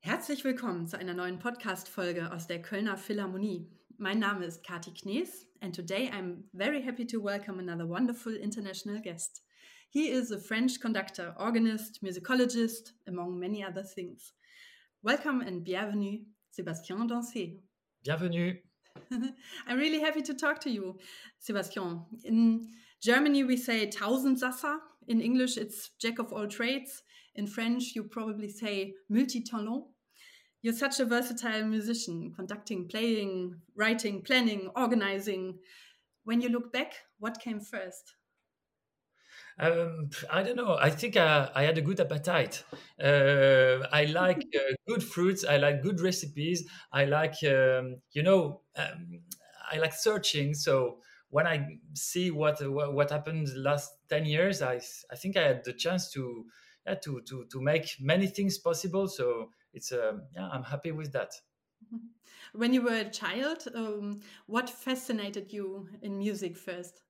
Herzlich 0.00 0.42
willkommen 0.42 0.88
zu 0.88 0.98
einer 0.98 1.14
neuen 1.14 1.38
Podcast-Folge 1.38 2.32
aus 2.32 2.48
der 2.48 2.60
Kölner 2.60 2.96
Philharmonie. 2.96 3.70
Mein 3.96 4.18
Name 4.18 4.46
ist 4.46 4.64
Kati 4.66 4.90
Knees, 4.90 5.46
and 5.60 5.72
today 5.72 6.10
I'm 6.10 6.42
very 6.52 6.82
happy 6.82 7.06
to 7.06 7.22
welcome 7.22 7.60
another 7.60 7.88
wonderful 7.88 8.34
international 8.34 9.00
guest. 9.00 9.44
He 9.90 10.10
is 10.10 10.32
a 10.32 10.38
French 10.38 10.80
conductor, 10.80 11.36
organist, 11.38 12.02
musicologist, 12.02 12.94
among 13.06 13.38
many 13.38 13.64
other 13.64 13.84
things. 13.84 14.32
Welcome 15.04 15.40
and 15.40 15.62
bienvenue, 15.62 16.24
Sébastien 16.50 17.08
Dancé. 17.08 17.60
Bienvenue. 18.02 18.54
I'm 19.68 19.78
really 19.78 20.00
happy 20.00 20.22
to 20.22 20.34
talk 20.34 20.58
to 20.62 20.70
you, 20.70 20.98
Sébastien. 21.40 22.06
In 22.24 22.72
Germany, 23.00 23.44
we 23.44 23.56
say 23.56 23.86
Tausendsasser. 23.86 24.78
In 25.08 25.20
English, 25.20 25.56
it's 25.56 25.90
jack 25.98 26.18
of 26.18 26.32
all 26.32 26.46
trades. 26.46 27.02
In 27.34 27.46
French, 27.46 27.94
you 27.94 28.04
probably 28.04 28.48
say 28.48 28.94
multi-talent. 29.08 29.84
You're 30.62 30.72
such 30.72 30.98
a 31.00 31.04
versatile 31.04 31.66
musician, 31.66 32.32
conducting, 32.34 32.88
playing, 32.88 33.60
writing, 33.76 34.22
planning, 34.22 34.70
organizing. 34.74 35.58
When 36.24 36.40
you 36.40 36.48
look 36.48 36.72
back, 36.72 36.94
what 37.18 37.40
came 37.40 37.60
first? 37.60 38.14
Um, 39.58 40.10
I 40.30 40.42
don't 40.42 40.56
know. 40.56 40.76
I 40.80 40.90
think 40.90 41.16
I, 41.16 41.50
I 41.54 41.62
had 41.62 41.78
a 41.78 41.82
good 41.82 42.00
appetite. 42.00 42.64
Uh, 43.02 43.86
I 43.92 44.06
like 44.06 44.42
uh, 44.54 44.74
good 44.88 45.02
fruits. 45.02 45.44
I 45.44 45.58
like 45.58 45.82
good 45.82 46.00
recipes. 46.00 46.64
I 46.92 47.04
like, 47.04 47.36
um, 47.44 47.96
you 48.12 48.22
know, 48.22 48.62
um, 48.76 49.20
I 49.70 49.78
like 49.78 49.92
searching. 49.92 50.54
So 50.54 50.98
when 51.34 51.48
I 51.48 51.80
see 51.94 52.30
what 52.30 52.60
what, 52.70 52.94
what 52.94 53.10
happened 53.10 53.48
last 53.56 53.90
ten 54.08 54.24
years, 54.24 54.62
I 54.62 54.76
I 55.10 55.16
think 55.16 55.36
I 55.36 55.42
had 55.48 55.64
the 55.64 55.72
chance 55.72 56.10
to 56.12 56.46
yeah, 56.86 56.94
to 56.94 57.22
to 57.22 57.44
to 57.46 57.60
make 57.60 57.96
many 58.00 58.28
things 58.28 58.56
possible. 58.58 59.08
So 59.08 59.50
it's 59.72 59.90
um, 59.90 60.28
yeah, 60.32 60.48
I'm 60.48 60.62
happy 60.62 60.92
with 60.92 61.10
that. 61.12 61.32
When 62.52 62.72
you 62.72 62.82
were 62.82 63.00
a 63.00 63.10
child, 63.10 63.68
um, 63.74 64.20
what 64.46 64.70
fascinated 64.70 65.52
you 65.52 65.88
in 66.00 66.16
music 66.18 66.56
first? 66.56 67.02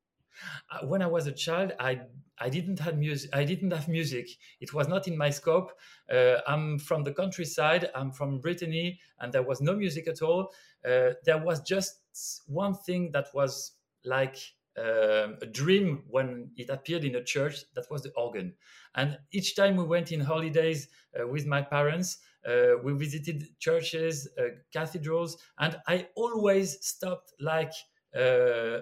Uh, 0.70 0.86
when 0.86 1.02
I 1.02 1.06
was 1.06 1.27
a 1.27 1.32
child, 1.32 1.72
I 1.78 2.06
I 2.38 2.48
didn't 2.48 2.80
have 2.80 2.96
music. 2.98 3.30
I 3.32 3.44
didn't 3.44 3.70
have 3.72 3.88
music. 3.88 4.28
It 4.60 4.72
was 4.72 4.88
not 4.88 5.06
in 5.06 5.16
my 5.16 5.30
scope. 5.30 5.72
Uh, 6.10 6.40
I'm 6.46 6.78
from 6.78 7.04
the 7.04 7.12
countryside. 7.12 7.90
I'm 7.94 8.10
from 8.10 8.40
Brittany, 8.40 9.00
and 9.18 9.32
there 9.32 9.42
was 9.42 9.60
no 9.60 9.77
music 9.77 10.08
at 10.08 10.22
all. 10.22 10.52
Uh, 10.84 11.10
there 11.24 11.38
was 11.38 11.60
just 11.62 12.00
one 12.46 12.74
thing 12.74 13.12
that 13.12 13.28
was 13.34 13.72
like 14.05 14.38
uh, 14.77 15.36
a 15.41 15.47
dream 15.47 16.05
when 16.08 16.52
it 16.56 16.69
appeared 16.69 17.05
in 17.05 17.14
a 17.14 17.22
church. 17.24 17.64
That 17.74 17.86
was 17.91 18.02
the 18.02 18.12
organ. 18.16 18.56
And 18.94 19.19
each 19.33 19.55
time 19.56 19.77
we 19.77 19.84
went 19.84 20.12
in 20.12 20.20
holidays 20.20 20.88
uh, 21.19 21.27
with 21.27 21.46
my 21.46 21.62
parents, 21.62 22.19
uh, 22.46 22.74
we 22.83 22.92
visited 22.92 23.58
churches, 23.58 24.28
uh, 24.38 24.42
cathedrals, 24.72 25.42
and 25.58 25.80
I 25.86 26.08
always 26.16 26.84
stopped 26.86 27.33
like 27.41 27.72
uh, 28.14 28.80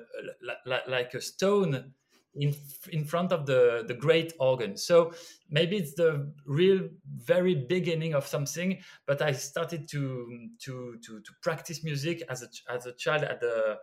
like, 0.67 0.87
like 0.89 1.15
a 1.15 1.21
stone 1.21 1.95
in 2.35 2.55
in 2.91 3.05
front 3.05 3.31
of 3.33 3.47
the 3.47 3.85
the 3.87 3.95
great 3.95 4.33
organ. 4.41 4.77
So 4.77 5.13
maybe 5.49 5.77
it's 5.77 5.95
the 5.95 6.33
real 6.47 6.89
very 7.07 7.55
beginning 7.55 8.15
of 8.15 8.27
something. 8.27 8.83
But 9.07 9.21
I 9.23 9.33
started 9.33 9.89
to 9.89 10.49
to 10.61 10.99
to, 11.05 11.21
to 11.21 11.33
practice 11.43 11.85
music 11.85 12.23
as 12.29 12.43
a 12.43 12.49
as 12.73 12.87
a 12.87 12.93
child 12.95 13.23
at 13.25 13.41
the 13.41 13.79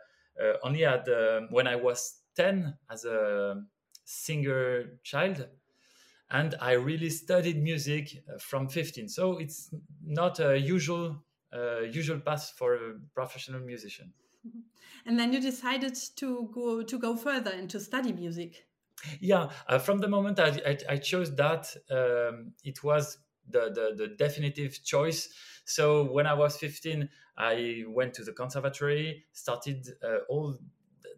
only 0.64 0.86
at 0.86 1.06
the, 1.06 1.48
when 1.50 1.68
I 1.68 1.76
was 1.76 2.22
ten 2.36 2.76
as 2.90 3.06
a 3.06 3.62
singer 4.06 5.00
child 5.04 5.48
and 6.32 6.56
I 6.62 6.74
really 6.74 7.10
studied 7.10 7.62
music 7.62 8.24
uh, 8.28 8.38
from 8.40 8.68
15. 8.68 9.10
So 9.10 9.38
it's 9.38 9.74
not 10.04 10.40
a 10.40 10.60
usual 10.60 11.24
uh, 11.52 11.82
usual 11.82 12.20
path 12.20 12.54
for 12.56 12.76
a 12.76 12.94
professional 13.16 13.62
musician. 13.62 14.14
And 15.06 15.18
then 15.18 15.34
you 15.34 15.42
decided 15.42 15.98
to 16.18 16.50
go 16.54 16.84
to 16.84 17.00
go 17.00 17.16
further 17.16 17.52
and 17.52 17.70
to 17.72 17.80
study 17.80 18.14
music. 18.14 18.68
Yeah, 19.20 19.50
uh, 19.68 19.80
from 19.80 20.00
the 20.00 20.08
moment 20.08 20.40
I, 20.40 20.50
I, 20.66 20.78
I 20.90 20.98
chose 20.98 21.34
that, 21.38 21.76
um, 21.90 22.52
it 22.64 22.84
was 22.84 23.18
the, 23.50 23.72
the, 23.74 23.96
the 23.96 24.16
definitive 24.16 24.84
choice. 24.84 25.30
So 25.66 26.12
when 26.12 26.26
I 26.26 26.34
was 26.34 26.58
15, 26.58 27.10
I 27.38 27.84
went 27.88 28.14
to 28.16 28.24
the 28.24 28.34
conservatory, 28.34 29.26
started 29.34 29.88
uh, 30.04 30.20
all 30.28 30.58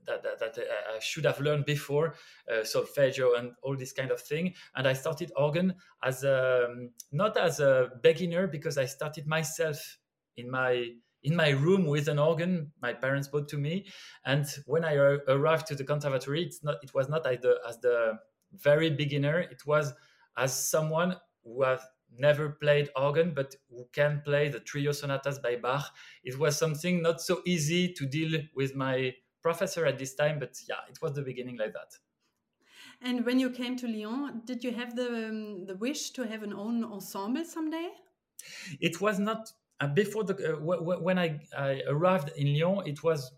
that, 0.05 0.23
that, 0.23 0.39
that 0.39 0.57
I 0.95 0.99
should 0.99 1.25
have 1.25 1.39
learned 1.39 1.65
before, 1.65 2.15
uh, 2.51 2.63
solfeggio 2.63 3.35
and 3.35 3.53
all 3.61 3.75
this 3.77 3.93
kind 3.93 4.11
of 4.11 4.19
thing. 4.19 4.53
And 4.75 4.87
I 4.87 4.93
started 4.93 5.31
organ 5.35 5.75
as 6.03 6.23
a, 6.23 6.67
um, 6.69 6.91
not 7.11 7.37
as 7.37 7.59
a 7.59 7.89
beginner 8.01 8.47
because 8.47 8.77
I 8.77 8.85
started 8.85 9.27
myself 9.27 9.97
in 10.37 10.49
my 10.49 10.89
in 11.23 11.35
my 11.35 11.49
room 11.49 11.85
with 11.85 12.07
an 12.07 12.17
organ 12.17 12.71
my 12.81 12.93
parents 12.93 13.27
bought 13.27 13.47
to 13.49 13.57
me. 13.57 13.85
And 14.25 14.45
when 14.65 14.83
I 14.83 14.95
arrived 14.95 15.67
to 15.67 15.75
the 15.75 15.83
conservatory, 15.83 16.43
it's 16.43 16.63
not 16.63 16.77
it 16.81 16.93
was 16.93 17.09
not 17.09 17.25
as 17.27 17.39
the 17.41 17.59
as 17.67 17.79
the 17.79 18.13
very 18.53 18.89
beginner. 18.89 19.39
It 19.39 19.65
was 19.65 19.93
as 20.37 20.53
someone 20.69 21.15
who 21.43 21.63
has 21.63 21.81
never 22.17 22.49
played 22.49 22.89
organ 22.95 23.33
but 23.33 23.55
who 23.69 23.87
can 23.93 24.21
play 24.23 24.49
the 24.49 24.59
trio 24.59 24.91
sonatas 24.91 25.39
by 25.39 25.55
Bach. 25.55 25.93
It 26.23 26.37
was 26.37 26.57
something 26.57 27.01
not 27.01 27.21
so 27.21 27.41
easy 27.45 27.93
to 27.93 28.05
deal 28.05 28.39
with 28.55 28.75
my 28.75 29.13
professor 29.41 29.85
at 29.85 29.97
this 29.97 30.15
time, 30.15 30.39
but 30.39 30.57
yeah, 30.67 30.75
it 30.89 31.01
was 31.01 31.13
the 31.13 31.21
beginning 31.21 31.57
like 31.57 31.73
that. 31.73 31.97
And 33.01 33.25
when 33.25 33.39
you 33.39 33.49
came 33.49 33.75
to 33.77 33.87
Lyon, 33.87 34.41
did 34.45 34.63
you 34.63 34.71
have 34.71 34.95
the 34.95 35.29
um, 35.29 35.65
the 35.65 35.75
wish 35.75 36.11
to 36.11 36.23
have 36.27 36.43
an 36.43 36.53
own 36.53 36.83
ensemble 36.83 37.43
someday? 37.45 37.89
It 38.79 39.01
was 39.01 39.17
not 39.19 39.51
uh, 39.79 39.87
before 39.87 40.23
the 40.23 40.53
uh, 40.53 40.59
when 40.59 41.17
I, 41.17 41.39
I, 41.57 41.81
arrived 41.87 42.31
in 42.37 42.53
Lyon. 42.53 42.87
It 42.87 43.03
was 43.03 43.31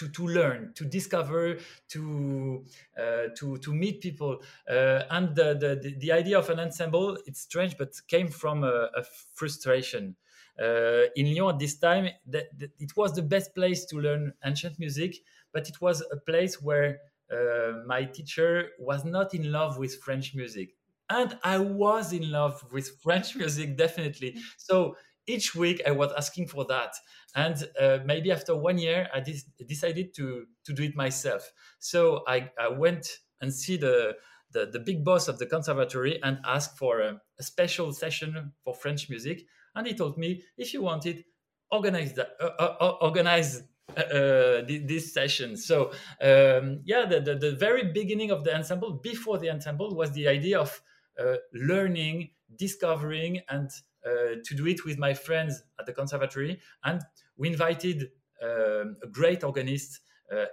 to 0.00 0.08
to 0.08 0.26
learn, 0.26 0.72
to 0.74 0.84
discover, 0.84 1.58
to 1.88 2.64
uh, 2.98 3.28
to 3.36 3.58
to 3.58 3.74
meet 3.74 4.00
people, 4.00 4.42
uh, 4.68 5.02
and 5.10 5.34
the, 5.36 5.48
the 5.54 5.94
the 5.98 6.12
idea 6.12 6.38
of 6.38 6.50
an 6.50 6.60
ensemble. 6.60 7.16
It's 7.26 7.40
strange, 7.42 7.76
but 7.78 7.90
came 8.08 8.28
from 8.28 8.64
a, 8.64 8.90
a 8.94 9.04
frustration 9.34 10.16
uh, 10.60 11.04
in 11.16 11.26
Lyon 11.34 11.54
at 11.54 11.58
this 11.58 11.78
time, 11.78 12.08
it 12.30 12.96
was 12.96 13.14
the 13.14 13.22
best 13.22 13.54
place 13.54 13.84
to 13.86 13.96
learn 13.98 14.32
ancient 14.44 14.78
music, 14.78 15.16
but 15.52 15.68
it 15.68 15.80
was 15.80 16.02
a 16.12 16.16
place 16.16 16.60
where 16.60 16.98
uh, 17.32 17.72
my 17.86 18.04
teacher 18.04 18.70
was 18.78 19.04
not 19.04 19.32
in 19.34 19.50
love 19.50 19.78
with 19.78 19.94
French 20.02 20.34
music. 20.34 20.74
And 21.08 21.38
I 21.42 21.58
was 21.58 22.12
in 22.12 22.30
love 22.30 22.64
with 22.72 22.88
French 23.02 23.34
music, 23.36 23.76
definitely. 23.76 24.36
So 24.58 24.96
each 25.26 25.54
week 25.54 25.82
I 25.86 25.90
was 25.90 26.12
asking 26.16 26.48
for 26.48 26.64
that. 26.66 26.94
And 27.34 27.56
uh, 27.80 27.98
maybe 28.04 28.32
after 28.32 28.56
one 28.56 28.78
year, 28.78 29.08
I 29.14 29.22
decided 29.66 30.14
to, 30.14 30.46
to 30.64 30.72
do 30.72 30.82
it 30.82 30.96
myself. 30.96 31.52
So 31.78 32.22
I, 32.26 32.50
I 32.58 32.68
went 32.68 33.06
and 33.40 33.54
see 33.54 33.76
the, 33.76 34.16
the, 34.52 34.66
the, 34.66 34.80
big 34.80 35.04
boss 35.04 35.28
of 35.28 35.38
the 35.38 35.46
conservatory 35.46 36.20
and 36.22 36.38
asked 36.44 36.76
for 36.76 37.00
a, 37.00 37.20
a 37.38 37.42
special 37.42 37.92
session 37.92 38.52
for 38.64 38.74
French 38.74 39.08
music 39.08 39.46
and 39.74 39.86
he 39.86 39.94
told 39.94 40.18
me 40.18 40.42
if 40.56 40.72
you 40.74 40.82
want 40.82 41.06
it 41.06 41.24
organize 41.70 42.14
that 42.14 42.30
uh, 42.40 42.46
uh, 42.58 42.96
organize 43.00 43.62
uh 43.96 44.62
this 44.66 45.12
session 45.12 45.56
so 45.56 45.90
um, 46.22 46.80
yeah 46.84 47.04
the, 47.06 47.20
the, 47.20 47.34
the, 47.34 47.56
very 47.56 47.92
beginning 47.92 48.30
of 48.30 48.44
the 48.44 48.54
ensemble 48.54 48.92
before 48.92 49.38
the 49.38 49.50
ensemble 49.50 49.96
was 49.96 50.12
the 50.12 50.28
idea 50.28 50.58
of 50.60 50.80
uh, 51.18 51.34
learning 51.52 52.30
discovering 52.56 53.40
and 53.48 53.70
to 54.04 54.54
do 54.54 54.66
it 54.66 54.84
with 54.84 54.98
my 54.98 55.14
friends 55.14 55.62
at 55.78 55.86
the 55.86 55.92
conservatory. 55.92 56.60
And 56.84 57.02
we 57.36 57.48
invited 57.48 58.10
um, 58.42 58.96
a 59.02 59.06
great 59.10 59.44
organist 59.44 60.00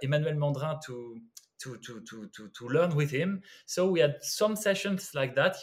emmanuel 0.02 0.34
mandrin 0.34 0.80
to 0.86 1.20
to, 1.60 1.76
to, 1.78 2.00
to, 2.08 2.28
to, 2.36 2.48
to 2.56 2.68
learn 2.68 2.94
with 2.94 3.10
him. 3.10 3.42
So 3.66 3.90
we 3.90 4.00
had 4.00 4.16
some 4.22 4.54
sessions 4.54 5.10
like 5.14 5.34
that. 5.34 5.56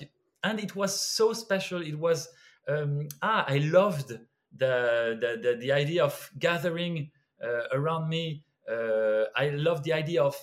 And 0.43 0.59
it 0.59 0.75
was 0.75 0.99
so 0.99 1.31
special. 1.31 1.81
It 1.81 1.97
was 1.97 2.27
um, 2.67 3.07
ah, 3.21 3.45
I 3.47 3.57
loved 3.57 4.09
the, 4.09 5.17
the, 5.19 5.39
the, 5.41 5.57
the 5.59 5.71
idea 5.71 6.03
of 6.03 6.31
gathering 6.39 7.11
uh, 7.43 7.67
around 7.71 8.09
me. 8.09 8.43
Uh, 8.69 9.25
I 9.35 9.49
love 9.49 9.83
the 9.83 9.93
idea 9.93 10.23
of 10.23 10.35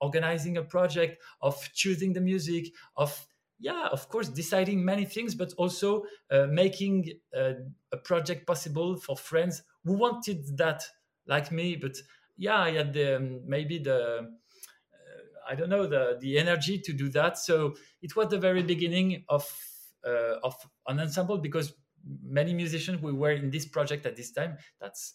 organizing 0.00 0.56
a 0.56 0.62
project, 0.62 1.22
of 1.42 1.56
choosing 1.74 2.12
the 2.12 2.20
music, 2.20 2.72
of 2.96 3.26
yeah, 3.58 3.88
of 3.90 4.08
course, 4.08 4.28
deciding 4.28 4.84
many 4.84 5.04
things, 5.04 5.34
but 5.34 5.52
also 5.56 6.04
uh, 6.30 6.46
making 6.50 7.12
uh, 7.36 7.54
a 7.92 7.96
project 7.96 8.46
possible 8.46 8.96
for 8.96 9.16
friends 9.16 9.62
who 9.84 9.94
wanted 9.94 10.56
that, 10.58 10.82
like 11.26 11.50
me. 11.50 11.76
But 11.76 11.96
yeah, 12.36 12.58
I 12.58 12.70
had 12.72 12.92
the, 12.92 13.16
um, 13.16 13.40
maybe 13.46 13.78
the 13.78 14.18
uh, 14.18 14.22
I 15.48 15.54
don't 15.54 15.70
know 15.70 15.86
the 15.86 16.18
the 16.20 16.38
energy 16.38 16.78
to 16.78 16.92
do 16.92 17.08
that. 17.10 17.38
So 17.38 17.74
it 18.02 18.14
was 18.14 18.28
the 18.28 18.38
very 18.38 18.62
beginning 18.62 19.24
of 19.28 19.44
uh, 20.06 20.38
of 20.42 20.54
an 20.86 21.00
ensemble 21.00 21.38
because 21.38 21.74
many 22.22 22.54
musicians 22.54 23.02
we 23.02 23.12
were 23.12 23.32
in 23.32 23.50
this 23.50 23.66
project 23.66 24.06
at 24.06 24.16
this 24.16 24.30
time 24.30 24.56
that's 24.80 25.14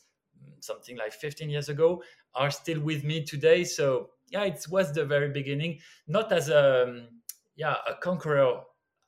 something 0.60 0.98
like 0.98 1.14
15 1.14 1.50
years 1.50 1.70
ago 1.70 2.04
are 2.36 2.52
still 2.52 2.80
with 2.82 3.04
me 3.04 3.24
today 3.24 3.64
so 3.64 4.10
yeah 4.30 4.44
it 4.44 4.66
was 4.70 4.92
the 4.94 5.06
very 5.06 5.30
beginning 5.30 5.80
not 6.08 6.32
as 6.32 6.50
a 6.50 7.08
yeah 7.56 7.76
a 7.88 7.96
conqueror 7.96 8.62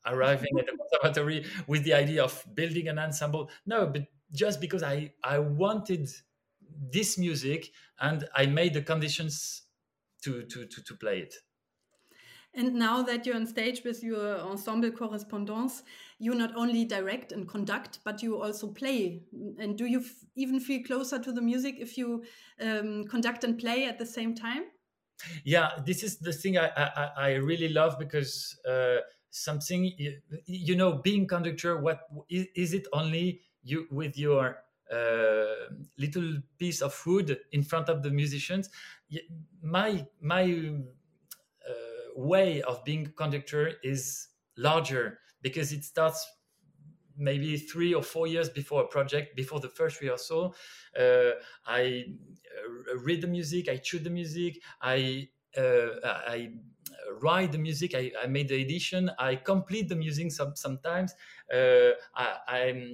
arriving 0.05 0.59
at 0.59 0.65
the 0.65 0.77
conservatory 1.01 1.45
with 1.67 1.83
the 1.83 1.93
idea 1.93 2.23
of 2.23 2.43
building 2.53 2.87
an 2.87 2.99
ensemble. 2.99 3.49
No, 3.65 3.87
but 3.87 4.03
just 4.31 4.61
because 4.61 4.83
I 4.83 5.13
I 5.23 5.39
wanted 5.39 6.09
this 6.91 7.17
music 7.17 7.71
and 7.99 8.27
I 8.35 8.45
made 8.45 8.73
the 8.73 8.81
conditions 8.81 9.63
to 10.23 10.43
to 10.43 10.65
to, 10.65 10.83
to 10.83 10.95
play 10.95 11.19
it. 11.19 11.35
And 12.57 12.75
now 12.75 13.03
that 13.03 13.25
you're 13.25 13.35
on 13.35 13.45
stage 13.45 13.83
with 13.83 14.01
your 14.01 14.39
ensemble 14.39 14.89
Correspondances, 14.89 15.83
you 16.19 16.33
not 16.33 16.55
only 16.55 16.85
direct 16.85 17.33
and 17.33 17.45
conduct, 17.45 17.99
but 18.05 18.23
you 18.23 18.41
also 18.41 18.69
play. 18.69 19.23
And 19.59 19.77
do 19.77 19.85
you 19.85 20.01
even 20.37 20.61
feel 20.61 20.81
closer 20.83 21.19
to 21.19 21.33
the 21.33 21.41
music 21.41 21.75
if 21.79 21.97
you 21.97 22.23
um, 22.61 23.03
conduct 23.09 23.43
and 23.43 23.57
play 23.57 23.83
at 23.83 23.99
the 23.99 24.05
same 24.05 24.33
time? 24.33 24.63
Yeah, 25.43 25.71
this 25.85 26.03
is 26.03 26.17
the 26.17 26.33
thing 26.33 26.57
I 26.57 26.67
I, 26.75 27.11
I 27.17 27.29
really 27.35 27.69
love 27.69 27.97
because 27.99 28.59
uh, 28.67 28.97
something 29.29 29.91
you, 30.45 30.75
know, 30.75 30.93
being 30.93 31.27
conductor. 31.27 31.77
What 31.79 32.01
is, 32.29 32.73
it 32.73 32.87
only 32.93 33.41
you 33.63 33.87
with 33.91 34.17
your 34.17 34.57
uh, 34.91 35.73
little 35.97 36.37
piece 36.57 36.81
of 36.81 36.93
food 36.93 37.39
in 37.51 37.63
front 37.63 37.89
of 37.89 38.03
the 38.03 38.11
musicians? 38.11 38.69
My 39.61 40.05
my 40.21 40.73
way 42.15 42.61
of 42.61 42.83
being 42.83 43.11
conductor 43.17 43.73
is 43.83 44.29
larger 44.57 45.19
because 45.41 45.71
it 45.73 45.83
starts 45.83 46.25
maybe 47.17 47.57
three 47.57 47.93
or 47.93 48.03
four 48.03 48.27
years 48.27 48.49
before 48.49 48.83
a 48.83 48.87
project, 48.87 49.35
before 49.35 49.59
the 49.59 49.69
first 49.69 50.01
rehearsal. 50.01 50.55
Uh, 50.97 51.31
I 51.65 52.05
uh, 52.57 52.97
read 52.97 53.21
the 53.21 53.27
music, 53.27 53.69
I 53.69 53.77
choose 53.77 54.03
the 54.03 54.09
music, 54.09 54.61
I 54.81 55.29
uh, 55.57 55.99
I 56.03 56.49
write 57.21 57.51
the 57.51 57.57
music, 57.57 57.93
I, 57.95 58.11
I, 58.21 58.27
made 58.27 58.49
the 58.49 58.61
edition, 58.61 59.09
I 59.19 59.35
complete 59.35 59.89
the 59.89 59.95
music 59.95 60.31
some, 60.31 60.55
sometimes. 60.55 61.13
Uh, 61.53 61.91
I, 62.15 62.89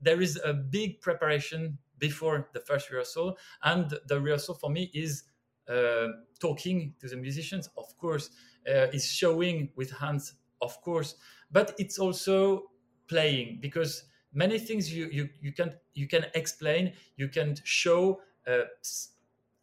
there 0.00 0.20
is 0.20 0.40
a 0.44 0.52
big 0.52 1.00
preparation 1.00 1.78
before 1.98 2.48
the 2.52 2.60
first 2.60 2.90
rehearsal, 2.90 3.36
and 3.62 3.92
the 4.06 4.20
rehearsal 4.20 4.54
for 4.54 4.70
me 4.70 4.90
is 4.94 5.24
uh, 5.68 6.08
talking 6.38 6.94
to 7.00 7.08
the 7.08 7.16
musicians, 7.16 7.68
of 7.76 7.96
course, 7.96 8.30
uh, 8.68 8.86
is 8.92 9.06
showing 9.06 9.70
with 9.76 9.90
hands, 9.90 10.34
of 10.60 10.80
course, 10.80 11.16
but 11.50 11.74
it's 11.78 11.98
also 11.98 12.70
playing 13.08 13.58
because 13.60 14.04
many 14.32 14.58
things 14.58 14.92
you 14.92 15.06
you, 15.06 15.28
you 15.40 15.52
can 15.52 15.74
you 15.94 16.06
can 16.08 16.26
explain, 16.34 16.92
you 17.16 17.28
can 17.28 17.56
show. 17.64 18.20
Uh, 18.46 18.62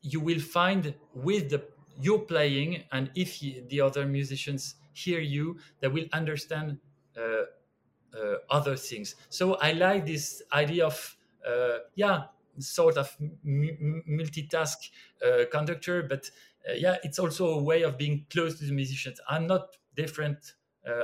you 0.01 0.19
will 0.19 0.39
find 0.39 0.93
with 1.13 1.49
the 1.49 1.63
you're 1.99 2.19
playing, 2.19 2.83
and 2.91 3.11
if 3.15 3.35
he, 3.35 3.63
the 3.69 3.79
other 3.79 4.05
musicians 4.05 4.75
hear 4.93 5.19
you, 5.19 5.59
they 5.79 5.87
will 5.87 6.05
understand 6.11 6.79
uh, 7.15 7.21
uh, 7.21 8.35
other 8.49 8.75
things. 8.75 9.15
So 9.29 9.55
I 9.55 9.73
like 9.73 10.05
this 10.05 10.41
idea 10.51 10.85
of 10.87 11.17
uh, 11.47 11.79
yeah, 11.95 12.25
sort 12.59 12.97
of 12.97 13.15
multitask 13.45 14.77
uh, 15.25 15.45
conductor, 15.51 16.03
but 16.03 16.29
uh, 16.67 16.73
yeah, 16.73 16.97
it's 17.03 17.19
also 17.19 17.59
a 17.59 17.63
way 17.63 17.83
of 17.83 17.97
being 17.97 18.25
close 18.29 18.59
to 18.59 18.65
the 18.65 18.73
musicians. 18.73 19.19
I'm 19.29 19.47
not 19.47 19.77
different. 19.95 20.53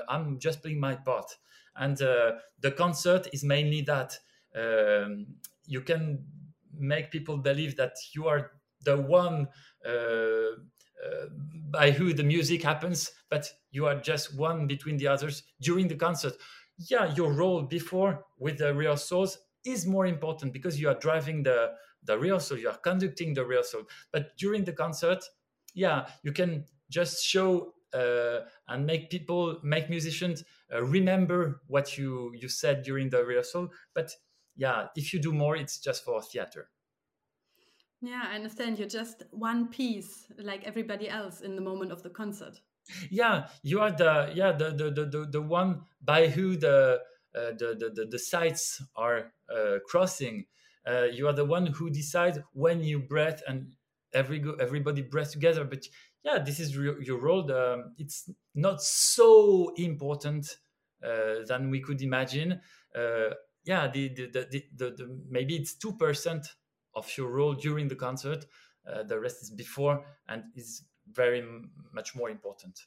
I'm 0.09 0.39
just 0.39 0.61
playing 0.61 0.79
my 0.79 0.95
part, 0.95 1.37
and 1.75 2.01
uh, 2.01 2.33
the 2.59 2.71
concert 2.71 3.27
is 3.33 3.43
mainly 3.43 3.81
that. 3.81 4.17
Um, 4.55 5.35
you 5.65 5.81
can 5.81 6.25
make 6.73 7.11
people 7.11 7.37
believe 7.37 7.75
that 7.77 7.95
you 8.13 8.27
are 8.27 8.53
the 8.83 8.97
one 8.97 9.47
uh, 9.85 9.89
uh, 9.89 11.27
by 11.69 11.91
who 11.91 12.13
the 12.13 12.23
music 12.23 12.63
happens, 12.63 13.11
but 13.29 13.53
you 13.71 13.85
are 13.85 13.95
just 13.99 14.35
one 14.35 14.67
between 14.67 14.97
the 14.97 15.07
others 15.07 15.43
during 15.61 15.87
the 15.87 15.95
concert. 15.95 16.33
Yeah, 16.77 17.13
your 17.13 17.31
role 17.33 17.63
before 17.63 18.25
with 18.37 18.57
the 18.57 18.73
rehearsals 18.73 19.39
is 19.65 19.85
more 19.85 20.05
important 20.05 20.53
because 20.53 20.79
you 20.79 20.89
are 20.89 20.95
driving 20.95 21.43
the 21.43 21.75
the 22.03 22.17
rehearsal, 22.17 22.57
you 22.57 22.69
are 22.69 22.77
conducting 22.77 23.33
the 23.33 23.45
rehearsal. 23.45 23.83
But 24.11 24.37
during 24.37 24.63
the 24.63 24.71
concert, 24.71 25.21
yeah, 25.73 26.09
you 26.23 26.31
can 26.31 26.65
just 26.89 27.23
show 27.25 27.75
uh, 27.93 28.41
and 28.69 28.85
make 28.85 29.09
people, 29.09 29.59
make 29.63 29.89
musicians 29.89 30.43
remember 30.77 31.61
what 31.67 31.97
you 31.97 32.31
you 32.35 32.49
said 32.49 32.83
during 32.83 33.09
the 33.09 33.23
rehearsal. 33.23 33.69
But 33.93 34.11
yeah, 34.55 34.87
if 34.95 35.13
you 35.13 35.19
do 35.19 35.33
more, 35.33 35.55
it's 35.55 35.79
just 35.79 36.03
for 36.03 36.21
theater. 36.21 36.69
Yeah, 38.01 38.23
I 38.29 38.35
understand. 38.35 38.79
You're 38.79 38.87
just 38.87 39.23
one 39.31 39.67
piece, 39.67 40.31
like 40.37 40.63
everybody 40.63 41.09
else, 41.09 41.41
in 41.41 41.55
the 41.55 41.61
moment 41.61 41.91
of 41.91 42.01
the 42.01 42.09
concert. 42.09 42.59
Yeah, 43.09 43.47
you 43.61 43.81
are 43.81 43.91
the 43.91 44.31
yeah 44.33 44.51
the 44.51 44.71
the 44.71 44.89
the 44.91 45.05
the, 45.05 45.27
the 45.31 45.41
one 45.41 45.81
by 46.01 46.27
who 46.27 46.55
the, 46.55 47.01
uh, 47.35 47.51
the, 47.51 47.75
the 47.77 47.91
the 47.93 48.05
the 48.09 48.19
sides 48.19 48.81
are 48.95 49.33
uh, 49.53 49.79
crossing. 49.85 50.45
Uh, 50.87 51.03
you 51.03 51.27
are 51.27 51.33
the 51.33 51.45
one 51.45 51.67
who 51.67 51.89
decides 51.89 52.39
when 52.53 52.81
you 52.81 52.99
breathe 52.99 53.39
and 53.47 53.75
every 54.13 54.43
everybody 54.59 55.01
breath 55.01 55.31
together 55.31 55.63
but 55.63 55.85
yeah 56.23 56.39
this 56.39 56.59
is 56.59 56.75
your, 56.75 57.01
your 57.01 57.19
role. 57.19 57.45
The, 57.45 57.91
it's 57.97 58.29
not 58.55 58.81
so 58.81 59.73
important 59.77 60.57
uh, 61.03 61.45
than 61.47 61.69
we 61.69 61.81
could 61.81 62.01
imagine. 62.01 62.61
Uh, 62.95 63.29
yeah 63.65 63.87
the, 63.87 64.09
the, 64.09 64.63
the, 64.75 65.19
maybe 65.29 65.55
it's 65.55 65.75
2% 65.75 66.45
of 66.95 67.17
your 67.17 67.29
role 67.29 67.53
during 67.53 67.87
the 67.87 67.95
concert 67.95 68.45
uh, 68.87 69.03
the 69.03 69.19
rest 69.19 69.41
is 69.43 69.51
before 69.51 70.05
and 70.27 70.43
is 70.55 70.83
very 71.11 71.43
much 71.93 72.15
more 72.15 72.29
important. 72.29 72.79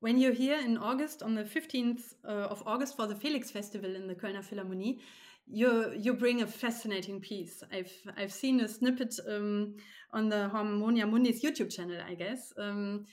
When 0.00 0.18
you're 0.18 0.32
here 0.32 0.58
in 0.58 0.76
August, 0.76 1.22
on 1.22 1.34
the 1.34 1.44
15th 1.44 2.14
uh, 2.24 2.28
of 2.28 2.62
August 2.66 2.96
for 2.96 3.06
the 3.06 3.14
Felix 3.14 3.50
Festival 3.50 3.96
in 3.96 4.06
the 4.06 4.14
Kölner 4.14 4.44
Philharmonie, 4.44 4.98
you 5.46 5.92
you 5.96 6.14
bring 6.14 6.42
a 6.42 6.46
fascinating 6.46 7.20
piece. 7.20 7.62
I've 7.72 7.92
I've 8.16 8.32
seen 8.32 8.60
a 8.60 8.68
snippet 8.68 9.14
um, 9.28 9.76
on 10.12 10.28
the 10.28 10.48
Harmonia 10.48 11.06
Mundis 11.06 11.42
YouTube 11.42 11.74
channel, 11.74 12.00
I 12.06 12.14
guess, 12.14 12.52
um, 12.58 13.06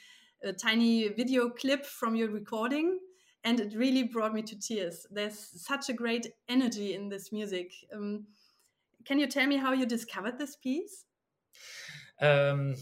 a 0.44 0.54
tiny 0.54 1.10
video 1.10 1.50
clip 1.50 1.86
from 1.86 2.16
your 2.16 2.30
recording, 2.30 3.00
and 3.44 3.60
it 3.60 3.74
really 3.76 4.04
brought 4.04 4.34
me 4.34 4.42
to 4.44 4.60
tears. 4.60 5.06
There's 5.12 5.38
such 5.62 5.90
a 5.90 5.94
great 5.94 6.28
energy 6.48 6.94
in 6.94 7.10
this 7.10 7.32
music. 7.32 7.72
Um, 7.94 8.26
can 9.06 9.20
you 9.20 9.28
tell 9.28 9.48
me 9.48 9.58
how 9.58 9.74
you 9.74 9.86
discovered 9.86 10.38
this 10.38 10.56
piece? 10.56 11.06
Um, 12.22 12.76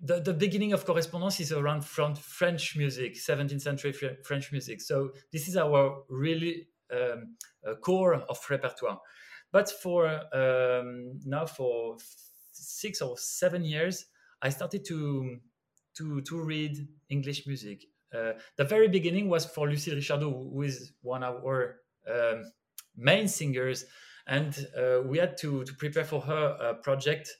the, 0.00 0.20
the 0.20 0.32
beginning 0.32 0.72
of 0.72 0.86
Correspondances 0.86 1.40
is 1.40 1.52
around 1.52 1.84
French 1.84 2.76
music, 2.76 3.14
17th 3.14 3.60
century 3.60 3.92
French 3.92 4.52
music. 4.52 4.80
So 4.80 5.10
this 5.32 5.48
is 5.48 5.56
our 5.56 6.02
really 6.08 6.68
um, 6.92 7.36
core 7.80 8.14
of 8.14 8.38
repertoire. 8.50 9.00
But 9.50 9.70
for 9.70 10.06
um, 10.34 11.20
now, 11.24 11.46
for 11.46 11.96
six 12.52 13.00
or 13.00 13.16
seven 13.16 13.64
years, 13.64 14.06
I 14.42 14.50
started 14.50 14.84
to 14.86 15.38
to 15.96 16.20
to 16.22 16.40
read 16.40 16.88
English 17.08 17.46
music. 17.46 17.84
Uh, 18.14 18.32
the 18.56 18.64
very 18.64 18.88
beginning 18.88 19.28
was 19.28 19.44
for 19.44 19.68
Lucille 19.68 19.96
Richardot, 19.96 20.30
who 20.30 20.62
is 20.62 20.92
one 21.02 21.22
of 21.22 21.36
our 21.44 21.80
um, 22.08 22.52
main 22.96 23.28
singers, 23.28 23.84
and 24.26 24.66
uh, 24.76 25.02
we 25.04 25.18
had 25.18 25.36
to 25.38 25.64
to 25.64 25.74
prepare 25.74 26.04
for 26.04 26.20
her 26.20 26.56
a 26.60 26.74
project 26.74 27.30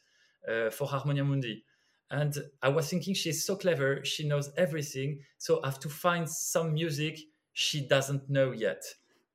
uh, 0.49 0.71
for 0.71 0.87
Harmonia 0.88 1.25
Mundi. 1.25 1.64
And 2.11 2.35
I 2.62 2.71
was 2.71 2.88
thinking 2.88 3.12
she's 3.12 3.45
so 3.45 3.57
clever, 3.57 4.02
she 4.02 4.26
knows 4.26 4.50
everything, 4.57 5.21
so 5.37 5.61
I 5.62 5.67
have 5.67 5.78
to 5.81 5.90
find 5.90 6.26
some 6.28 6.73
music 6.73 7.19
she 7.52 7.87
doesn't 7.87 8.31
know 8.31 8.52
yet 8.52 8.83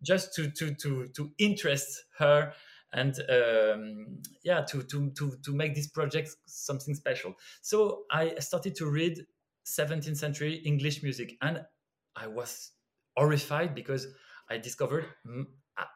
just 0.03 0.33
to 0.35 0.51
to 0.51 0.73
to 0.75 1.07
to 1.15 1.31
interest 1.39 2.03
her 2.19 2.53
and 2.93 3.15
um, 3.29 4.21
yeah 4.43 4.61
to, 4.61 4.83
to 4.83 5.09
to 5.11 5.37
to 5.43 5.53
make 5.53 5.75
this 5.75 5.87
project 5.87 6.29
something 6.45 6.93
special. 6.95 7.33
So 7.61 8.03
i 8.11 8.35
started 8.39 8.75
to 8.75 8.85
read 8.85 9.25
17th 9.65 10.17
century 10.17 10.55
english 10.65 11.01
music 11.03 11.37
and 11.41 11.61
i 12.17 12.27
was 12.27 12.71
horrified 13.15 13.73
because 13.73 14.07
i 14.49 14.57
discovered 14.57 15.05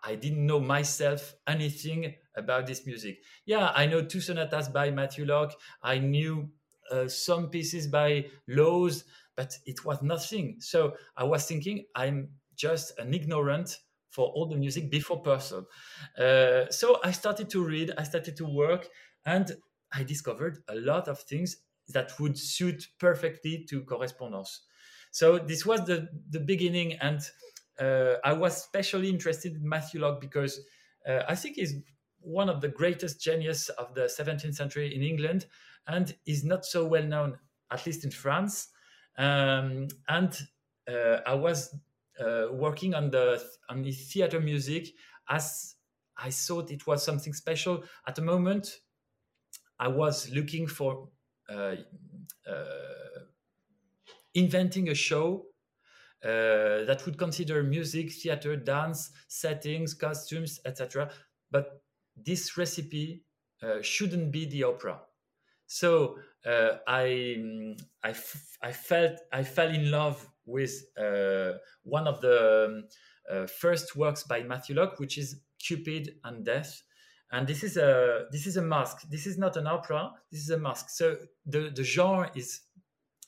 i 0.03 0.15
didn't 0.15 0.45
know 0.45 0.59
myself 0.59 1.35
anything 1.47 2.15
about 2.35 2.65
this 2.65 2.85
music. 2.85 3.19
Yeah 3.45 3.71
i 3.75 3.85
know 3.85 4.03
two 4.03 4.21
sonatas 4.21 4.69
by 4.69 4.89
matthew 4.91 5.25
locke. 5.25 5.53
I 5.83 5.99
knew 5.99 6.49
uh, 6.91 7.07
some 7.07 7.49
pieces 7.49 7.87
by 7.87 8.27
Lawes 8.47 9.03
but 9.35 9.55
it 9.67 9.85
was 9.85 10.01
nothing. 10.01 10.57
So 10.59 10.95
i 11.15 11.23
was 11.23 11.45
thinking 11.45 11.85
i'm 11.95 12.29
just 12.55 12.97
an 12.97 13.13
ignorant 13.13 13.77
for 14.17 14.29
all 14.29 14.47
the 14.47 14.55
music 14.57 14.89
before 14.89 15.21
Purcell. 15.21 15.67
Uh, 16.17 16.65
so 16.71 16.99
I 17.03 17.11
started 17.11 17.51
to 17.51 17.63
read, 17.63 17.93
I 17.99 18.03
started 18.03 18.35
to 18.37 18.45
work, 18.45 18.89
and 19.23 19.51
I 19.93 20.01
discovered 20.03 20.57
a 20.67 20.73
lot 20.73 21.07
of 21.07 21.19
things 21.19 21.57
that 21.89 22.19
would 22.19 22.35
suit 22.35 22.87
perfectly 22.97 23.63
to 23.69 23.83
Correspondances. 23.83 24.61
So 25.11 25.37
this 25.37 25.67
was 25.67 25.85
the, 25.85 26.09
the 26.31 26.39
beginning, 26.39 26.93
and 26.93 27.21
uh, 27.79 28.15
I 28.23 28.33
was 28.33 28.57
especially 28.57 29.09
interested 29.09 29.53
in 29.53 29.69
Matthew 29.69 30.01
Locke 30.01 30.19
because 30.19 30.59
uh, 31.07 31.21
I 31.29 31.35
think 31.35 31.57
he's 31.57 31.75
one 32.19 32.49
of 32.49 32.59
the 32.59 32.69
greatest 32.69 33.21
genius 33.21 33.69
of 33.69 33.93
the 33.93 34.05
17th 34.19 34.55
century 34.55 34.95
in 34.95 35.03
England, 35.03 35.45
and 35.85 36.15
is 36.25 36.43
not 36.43 36.65
so 36.65 36.87
well 36.87 37.03
known, 37.03 37.37
at 37.69 37.85
least 37.85 38.03
in 38.03 38.09
France. 38.11 38.69
um, 39.17 39.87
and 40.07 40.31
uh, 40.87 41.17
I 41.25 41.35
was 41.35 41.75
uh, 42.19 42.47
working 42.51 42.93
on 42.95 43.09
the 43.11 43.43
on 43.69 43.81
the 43.81 43.91
theater 43.91 44.39
music 44.39 44.89
as 45.29 45.75
I 46.17 46.31
thought 46.31 46.71
it 46.71 46.87
was 46.87 47.03
something 47.03 47.33
special. 47.33 47.83
At 48.07 48.15
the 48.15 48.21
moment, 48.21 48.79
I 49.79 49.87
was 49.87 50.29
looking 50.31 50.67
for 50.67 51.09
uh, 51.49 51.75
uh, 52.49 53.19
inventing 54.33 54.89
a 54.89 54.95
show 54.95 55.45
uh, 56.23 56.85
that 56.85 57.03
would 57.05 57.17
consider 57.17 57.61
music, 57.61 58.11
theater, 58.11 58.55
dance, 58.55 59.11
settings, 59.27 59.93
costumes, 59.93 60.59
etc. 60.65 61.11
But 61.51 61.81
this 62.15 62.57
recipe 62.57 63.23
uh, 63.61 63.81
shouldn't 63.81 64.31
be 64.31 64.45
the 64.45 64.63
opera. 64.63 65.01
So 65.67 66.17
uh, 66.45 66.77
I, 66.87 67.53
I, 68.03 68.15
I 68.61 68.71
felt 68.71 69.19
I 69.31 69.43
fell 69.43 69.69
in 69.69 69.91
love 69.91 70.27
with 70.47 70.71
uh, 70.97 71.51
one 71.83 72.07
of 72.07 72.21
the 72.21 72.83
um, 73.29 73.47
first 73.47 73.95
works 73.95 74.23
by 74.23 74.41
Matthew 74.41 74.75
Locke, 74.75 74.99
which 74.99 75.17
is 75.17 75.41
Cupid 75.59 76.15
and 76.23 76.45
Death. 76.45 76.81
And 77.31 77.45
this 77.45 77.63
is 77.63 77.75
a 77.75 78.25
this 78.31 78.47
is 78.47 78.55
a 78.55 78.61
mask. 78.61 79.01
This 79.09 79.27
is 79.27 79.37
not 79.37 79.57
an 79.57 79.67
opera. 79.67 80.11
This 80.31 80.41
is 80.41 80.49
a 80.49 80.57
mask. 80.57 80.89
So 80.89 81.17
the 81.45 81.71
the 81.75 81.83
genre 81.83 82.31
is 82.35 82.61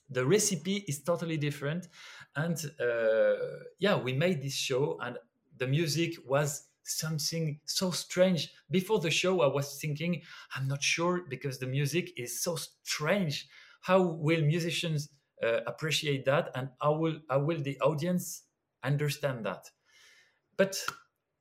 the 0.10 0.26
recipe 0.26 0.86
is 0.88 1.04
totally 1.04 1.38
different. 1.38 1.88
And 2.36 2.58
uh, 2.80 3.36
yeah 3.80 3.98
we 3.98 4.14
made 4.14 4.42
this 4.42 4.56
show 4.56 4.98
and 5.02 5.18
the 5.58 5.68
music 5.68 6.16
was 6.26 6.68
something 6.84 7.60
so 7.66 7.92
strange. 7.92 8.54
Before 8.72 9.00
the 9.00 9.12
show 9.12 9.42
i 9.42 9.48
was 9.48 9.78
thinking 9.82 10.22
i'm 10.56 10.68
not 10.68 10.82
sure 10.82 11.24
because 11.30 11.60
the 11.60 11.68
music 11.68 12.14
is 12.18 12.42
so 12.42 12.56
strange. 12.56 13.50
How 13.82 14.02
will 14.02 14.42
musicians 14.42 15.10
uh, 15.44 15.62
appreciate 15.68 16.26
that 16.26 16.52
and 16.56 16.70
how 16.82 16.94
will 16.94 17.20
will 17.30 17.62
the 17.62 17.80
audience 17.82 18.44
understand 18.84 19.46
that? 19.46 19.72
But 20.58 20.86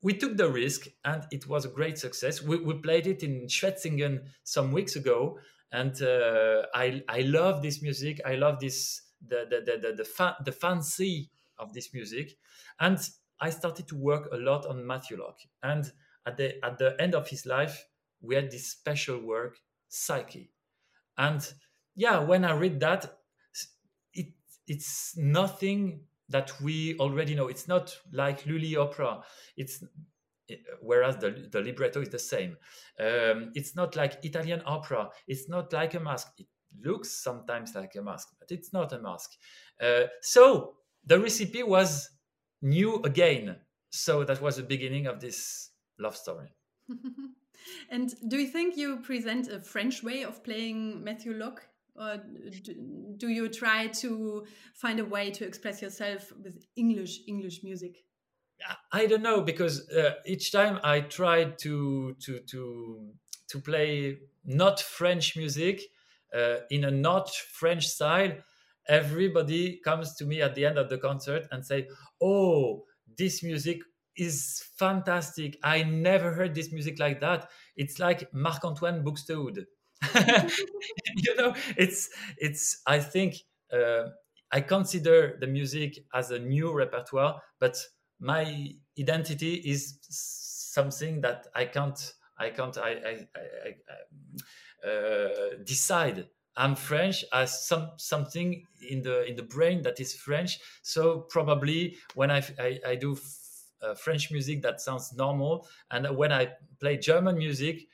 we 0.02 0.14
took 0.14 0.36
the 0.36 0.48
risk 0.50 0.86
and 1.04 1.26
it 1.30 1.48
was 1.48 1.64
a 1.64 1.68
great 1.68 1.98
success. 1.98 2.42
We, 2.42 2.58
we 2.58 2.74
played 2.78 3.06
it 3.06 3.22
in 3.22 3.46
schwetzingen 3.46 4.28
some 4.44 4.72
weeks 4.72 4.96
ago 4.96 5.38
and 5.72 6.00
uh, 6.00 6.66
I, 6.74 7.02
I 7.08 7.20
love 7.22 7.62
this 7.62 7.82
music. 7.82 8.20
I 8.24 8.36
love 8.36 8.60
this 8.60 9.02
the 9.26 9.46
the 9.50 9.60
the 9.60 9.78
the, 9.88 9.94
the, 9.96 10.04
fa- 10.04 10.36
the 10.44 10.52
fancy 10.52 11.30
of 11.58 11.72
this 11.74 11.92
music. 11.92 12.38
And 12.78 12.98
i 13.40 13.50
started 13.50 13.86
to 13.88 13.96
work 13.96 14.28
a 14.32 14.36
lot 14.36 14.66
on 14.66 14.86
matthew 14.86 15.16
locke. 15.16 15.40
And 15.62 15.92
at 16.26 16.36
the 16.36 16.64
at 16.64 16.78
the 16.78 17.00
end 17.00 17.14
of 17.14 17.28
his 17.28 17.46
life 17.46 17.86
we 18.20 18.34
had 18.34 18.50
this 18.50 18.68
special 18.68 19.18
work 19.20 19.58
psyche. 19.88 20.52
And 21.18 21.52
yeah 21.94 22.20
when 22.20 22.44
i 22.44 22.52
read 22.52 22.80
that 22.80 23.17
it's 24.68 25.16
nothing 25.16 26.00
that 26.28 26.52
we 26.60 26.96
already 26.98 27.34
know 27.34 27.48
it's 27.48 27.68
not 27.68 27.96
like 28.12 28.44
lully 28.46 28.76
opera 28.76 29.20
it's 29.56 29.82
whereas 30.80 31.16
the, 31.18 31.48
the 31.52 31.60
libretto 31.60 32.00
is 32.00 32.08
the 32.08 32.18
same 32.18 32.56
um, 33.00 33.50
it's 33.54 33.74
not 33.74 33.96
like 33.96 34.24
italian 34.24 34.62
opera 34.66 35.08
it's 35.26 35.48
not 35.48 35.72
like 35.72 35.94
a 35.94 36.00
mask 36.00 36.28
it 36.38 36.46
looks 36.84 37.10
sometimes 37.10 37.74
like 37.74 37.94
a 37.96 38.02
mask, 38.02 38.28
but 38.38 38.50
it's 38.50 38.72
not 38.72 38.92
a 38.92 38.98
mask. 38.98 39.30
Uh, 39.80 40.04
so 40.22 40.74
the 41.04 41.18
recipe 41.18 41.62
was 41.62 42.10
new 42.62 42.96
again. 43.02 43.56
So 43.90 44.24
that 44.24 44.42
was 44.42 44.56
the 44.56 44.62
beginning 44.62 45.06
of 45.06 45.20
this 45.20 45.70
love 45.98 46.16
story. 46.16 46.52
and 47.90 48.14
do 48.28 48.38
you 48.38 48.46
think 48.46 48.76
you 48.76 48.98
present 48.98 49.48
a 49.48 49.60
French 49.60 50.02
way 50.02 50.22
of 50.24 50.44
playing 50.44 51.02
Matthew 51.02 51.34
Locke? 51.34 51.66
Or 51.98 52.22
do 53.16 53.28
you 53.28 53.48
try 53.48 53.88
to 53.88 54.46
find 54.74 55.00
a 55.00 55.04
way 55.04 55.30
to 55.32 55.44
express 55.44 55.82
yourself 55.82 56.32
with 56.42 56.64
English 56.76 57.20
English 57.26 57.62
music? 57.64 58.04
I 58.92 59.06
don't 59.06 59.22
know 59.22 59.42
because 59.42 59.88
uh, 59.90 60.14
each 60.26 60.50
time 60.52 60.80
I 60.82 61.00
tried 61.00 61.58
to 61.60 62.14
to 62.20 62.40
to 62.40 63.12
to 63.48 63.60
play 63.60 64.18
not 64.44 64.80
French 64.80 65.36
music, 65.36 65.82
uh, 66.34 66.58
in 66.70 66.84
a 66.84 66.90
not 66.90 67.30
French 67.30 67.86
style, 67.86 68.32
everybody 68.88 69.80
comes 69.84 70.14
to 70.16 70.24
me 70.26 70.42
at 70.42 70.54
the 70.54 70.66
end 70.66 70.78
of 70.78 70.88
the 70.88 70.98
concert 70.98 71.46
and 71.50 71.64
say, 71.64 71.88
"Oh, 72.20 72.84
this 73.16 73.42
music 73.42 73.78
is 74.16 74.64
fantastic. 74.76 75.58
I 75.62 75.84
never 75.84 76.32
heard 76.32 76.54
this 76.54 76.72
music 76.72 76.98
like 76.98 77.20
that. 77.20 77.48
It's 77.76 77.98
like 77.98 78.32
Marc 78.34 78.64
Antoine 78.64 79.04
Buxtehude." 79.04 79.66
you 81.16 81.34
know, 81.36 81.54
it's 81.76 82.08
it's. 82.36 82.80
I 82.86 83.00
think 83.00 83.36
uh, 83.72 84.10
I 84.52 84.60
consider 84.60 85.36
the 85.40 85.46
music 85.46 85.98
as 86.14 86.30
a 86.30 86.38
new 86.38 86.72
repertoire, 86.72 87.40
but 87.58 87.76
my 88.20 88.72
identity 88.98 89.54
is 89.54 89.98
something 90.08 91.20
that 91.22 91.46
I 91.54 91.64
can't. 91.66 91.98
I 92.38 92.50
can't. 92.50 92.76
I. 92.78 92.90
I, 92.90 93.28
I, 93.36 93.68
I 93.90 94.88
uh, 94.88 95.56
decide 95.64 96.28
I'm 96.56 96.74
French 96.76 97.24
as 97.32 97.66
some 97.66 97.90
something 97.96 98.64
in 98.88 99.02
the 99.02 99.24
in 99.24 99.36
the 99.36 99.42
brain 99.42 99.82
that 99.82 100.00
is 100.00 100.14
French. 100.14 100.58
So 100.82 101.20
probably 101.30 101.96
when 102.14 102.30
I 102.30 102.42
I, 102.58 102.78
I 102.86 102.94
do 102.94 103.16
uh, 103.82 103.94
French 103.94 104.30
music 104.30 104.62
that 104.62 104.80
sounds 104.80 105.12
normal, 105.14 105.68
and 105.90 106.16
when 106.16 106.32
I 106.32 106.50
play 106.80 106.96
German 106.96 107.38
music, 107.38 107.88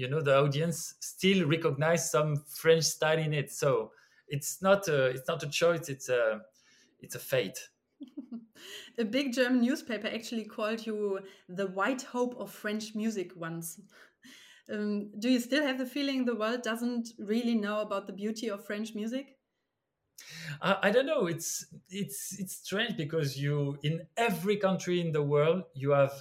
you 0.00 0.08
know 0.08 0.22
the 0.22 0.38
audience 0.38 0.94
still 1.00 1.46
recognize 1.46 2.10
some 2.10 2.42
French 2.48 2.84
style 2.84 3.18
in 3.18 3.34
it. 3.34 3.52
So 3.52 3.92
it's 4.28 4.62
not 4.62 4.88
a, 4.88 5.06
it's 5.06 5.28
not 5.28 5.42
a 5.42 5.48
choice. 5.48 5.90
It's 5.90 6.08
a 6.08 6.40
it's 7.00 7.14
a 7.14 7.18
fate. 7.18 7.58
a 8.98 9.04
big 9.04 9.34
German 9.34 9.60
newspaper 9.60 10.08
actually 10.08 10.44
called 10.44 10.86
you 10.86 11.20
the 11.48 11.66
white 11.66 12.02
hope 12.02 12.34
of 12.38 12.50
French 12.50 12.94
music 12.94 13.32
once. 13.36 13.80
Um, 14.72 15.10
do 15.18 15.28
you 15.28 15.40
still 15.40 15.66
have 15.66 15.78
the 15.78 15.86
feeling 15.86 16.24
the 16.24 16.36
world 16.36 16.62
doesn't 16.62 17.08
really 17.18 17.56
know 17.56 17.80
about 17.80 18.06
the 18.06 18.12
beauty 18.12 18.48
of 18.48 18.64
French 18.64 18.94
music? 18.94 19.36
Uh, 20.62 20.76
I 20.80 20.92
don't 20.92 21.06
know. 21.06 21.26
It's 21.26 21.66
it's 21.88 22.38
it's 22.38 22.54
strange 22.54 22.96
because 22.96 23.36
you 23.36 23.78
in 23.82 24.06
every 24.16 24.58
country 24.58 25.00
in 25.00 25.10
the 25.10 25.24
world 25.24 25.64
you 25.74 25.90
have 25.90 26.12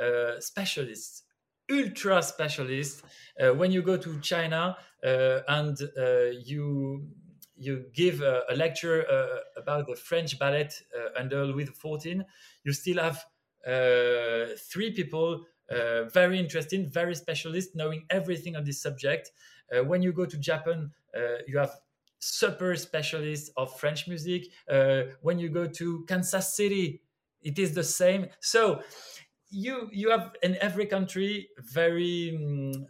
uh, 0.00 0.40
specialists, 0.40 1.24
ultra 1.70 2.22
specialists. 2.22 3.02
Uh, 3.40 3.54
when 3.54 3.70
you 3.70 3.82
go 3.82 3.96
to 3.96 4.20
China 4.20 4.76
uh, 5.04 5.40
and 5.48 5.76
uh, 5.96 6.30
you 6.44 7.08
you 7.56 7.86
give 7.92 8.20
a, 8.20 8.44
a 8.48 8.54
lecture 8.54 9.04
uh, 9.10 9.60
about 9.60 9.86
the 9.86 9.96
French 9.96 10.38
ballet 10.38 10.68
under 11.16 11.44
Louis 11.44 11.64
XIV, 11.64 12.24
you 12.62 12.72
still 12.72 13.02
have 13.02 13.24
three 14.70 14.92
people 14.92 15.44
uh, 15.70 16.04
very 16.04 16.38
interesting, 16.38 16.88
very 16.88 17.14
specialist, 17.14 17.74
knowing 17.74 18.06
everything 18.08 18.56
on 18.56 18.64
this 18.64 18.80
subject. 18.80 19.32
Uh, 19.70 19.84
when 19.84 20.00
you 20.00 20.12
go 20.12 20.24
to 20.24 20.38
Japan, 20.38 20.92
uh, 21.14 21.42
you 21.46 21.58
have 21.58 21.72
super 22.18 22.74
specialists 22.74 23.50
of 23.56 23.78
French 23.78 24.08
music. 24.08 24.46
Uh, 24.68 25.02
when 25.20 25.38
you 25.38 25.50
go 25.50 25.66
to 25.66 26.04
Kansas 26.06 26.54
City, 26.54 27.02
it 27.42 27.58
is 27.58 27.74
the 27.74 27.84
same. 27.84 28.28
So 28.40 28.82
you 29.50 29.88
you 29.92 30.10
have 30.10 30.32
in 30.42 30.56
every 30.60 30.86
country 30.86 31.48
very 31.58 32.36
um, 32.36 32.86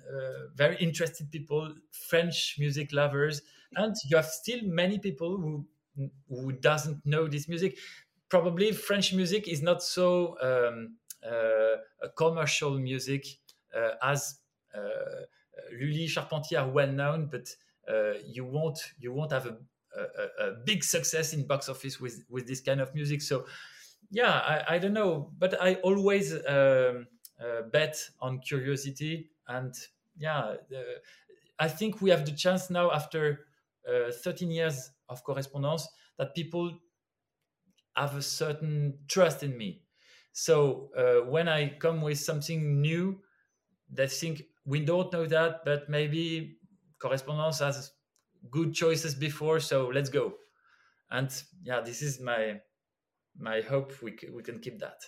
very 0.54 0.76
interested 0.76 1.30
people, 1.30 1.74
French 1.92 2.56
music 2.58 2.92
lovers, 2.92 3.42
and 3.76 3.94
you 4.06 4.16
have 4.16 4.26
still 4.26 4.60
many 4.64 4.98
people 4.98 5.36
who 5.36 5.64
who 6.28 6.52
doesn't 6.52 7.04
know 7.04 7.26
this 7.28 7.48
music. 7.48 7.78
Probably 8.28 8.72
French 8.72 9.14
music 9.14 9.48
is 9.48 9.62
not 9.62 9.82
so. 9.82 10.36
Um, 10.40 10.96
uh, 11.26 12.08
commercial 12.16 12.78
music 12.78 13.26
uh, 13.76 13.90
as 14.02 14.38
uh, 14.72 15.24
Lully, 15.72 16.06
Charpentier 16.06 16.60
are 16.60 16.68
well 16.68 16.92
known, 16.92 17.28
but 17.30 17.48
you 18.24 18.44
won't 18.44 18.78
you 19.00 19.12
won't 19.12 19.32
have 19.32 19.46
a, 19.46 19.56
a, 19.96 20.46
a, 20.46 20.52
big 20.64 20.84
success 20.84 21.32
in 21.32 21.46
box 21.46 21.68
office 21.68 21.98
with 21.98 22.24
with 22.28 22.46
this 22.46 22.60
kind 22.60 22.80
of 22.80 22.94
music. 22.94 23.20
So 23.20 23.46
yeah, 24.10 24.32
I, 24.32 24.76
I 24.76 24.78
don't 24.78 24.92
know, 24.94 25.32
but 25.38 25.60
I 25.60 25.74
always 25.76 26.32
um, 26.46 27.06
bet 27.72 27.96
on 28.20 28.40
curiosity 28.40 29.30
and 29.46 29.74
yeah, 30.16 30.56
I 31.58 31.68
think 31.68 32.00
we 32.00 32.10
have 32.10 32.24
the 32.26 32.32
chance 32.32 32.70
now 32.70 32.90
after 32.92 33.46
uh, 33.88 34.10
13 34.12 34.50
years 34.50 34.90
of 35.08 35.24
Correspondances 35.24 35.86
that 36.18 36.34
people 36.34 36.78
have 37.96 38.16
a 38.16 38.22
certain 38.22 38.98
trust 39.08 39.42
in 39.42 39.56
me. 39.56 39.82
So 40.32 40.90
uh, 40.96 41.28
when 41.28 41.48
I 41.48 41.76
come 41.78 42.00
with 42.00 42.18
something 42.18 42.80
new, 42.80 43.22
they 43.90 44.08
think 44.08 44.44
we 44.66 44.84
don't 44.84 45.12
know 45.12 45.26
that, 45.26 45.64
but 45.64 45.88
maybe 45.90 46.58
Correspondances 46.98 47.60
has 47.60 47.92
good 48.50 48.74
choices 48.74 49.14
before, 49.14 49.60
so 49.60 49.88
let's 49.88 50.10
go. 50.10 50.34
And 51.10 51.30
yeah, 51.62 51.80
this 51.80 52.02
is 52.02 52.20
my 52.20 52.60
my 53.38 53.60
hope 53.60 54.02
we 54.02 54.16
we 54.32 54.42
can 54.42 54.58
keep 54.60 54.78
that. 54.80 55.00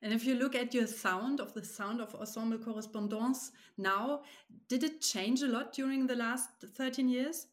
And 0.00 0.12
if 0.12 0.24
you 0.24 0.36
look 0.36 0.54
at 0.54 0.74
your 0.74 0.86
sound 0.86 1.40
of 1.40 1.54
the 1.54 1.64
sound 1.64 2.00
of 2.00 2.14
Ensemble 2.14 2.58
Correspondances 2.58 3.50
now, 3.76 4.22
did 4.68 4.84
it 4.84 5.00
change 5.00 5.42
a 5.42 5.48
lot 5.48 5.72
during 5.72 6.06
the 6.06 6.14
last 6.14 6.50
13 6.62 7.08
years? 7.08 7.48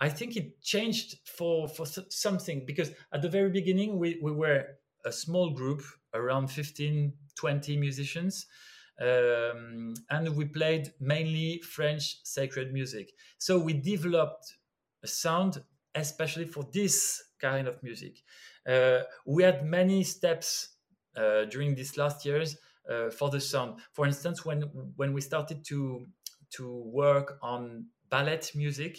I 0.00 0.08
think 0.08 0.36
it 0.36 0.62
changed 0.62 1.16
for 1.26 1.68
for 1.68 1.86
something 2.08 2.64
because 2.66 2.90
at 3.12 3.22
the 3.22 3.28
very 3.28 3.50
beginning 3.50 3.98
we, 3.98 4.18
we 4.22 4.32
were 4.32 4.64
a 5.04 5.12
small 5.12 5.50
group 5.50 5.82
around 6.14 6.48
15 6.48 7.12
20 7.36 7.76
musicians 7.76 8.46
um, 9.00 9.94
and 10.10 10.36
we 10.36 10.44
played 10.46 10.92
mainly 11.00 11.60
French 11.60 12.24
sacred 12.24 12.72
music. 12.72 13.12
So 13.38 13.58
we 13.58 13.72
developed 13.72 14.56
a 15.02 15.06
sound 15.06 15.62
especially 15.94 16.46
for 16.46 16.66
this 16.72 17.22
kind 17.42 17.68
of 17.68 17.82
music. 17.82 18.22
Uh, 18.66 19.02
we 19.26 19.42
had 19.42 19.64
many 19.66 20.04
steps 20.04 20.76
uh, 21.16 21.44
during 21.46 21.74
these 21.74 21.96
last 21.98 22.24
years 22.24 22.56
uh, 22.88 23.10
for 23.10 23.30
the 23.30 23.40
sound. 23.40 23.80
For 23.92 24.06
instance, 24.06 24.44
when 24.44 24.62
when 24.96 25.12
we 25.12 25.20
started 25.20 25.64
to 25.66 26.06
to 26.50 26.64
work 27.02 27.38
on 27.42 27.88
ballet 28.10 28.40
music, 28.54 28.98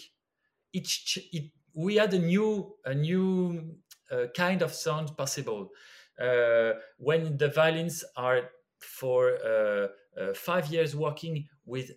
each 0.72 1.18
it, 1.32 1.52
we 1.74 1.96
had 1.96 2.12
a 2.14 2.18
new 2.18 2.76
a 2.84 2.94
new 2.94 3.78
uh, 4.10 4.26
kind 4.36 4.62
of 4.62 4.72
sound 4.72 5.16
possible. 5.16 5.70
Uh, 6.18 6.74
when 6.98 7.36
the 7.38 7.48
violins 7.48 8.04
are 8.16 8.50
for 8.78 9.38
uh, 9.44 9.88
five 10.34 10.68
years 10.68 10.94
working 10.94 11.48
with 11.64 11.90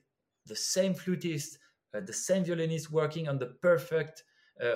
the 0.46 0.56
same 0.56 0.94
flutist, 0.94 1.60
the 1.94 2.14
same 2.14 2.44
violinist 2.46 2.92
working 2.92 3.28
on 3.28 3.38
the 3.38 3.48
perfect 3.62 4.24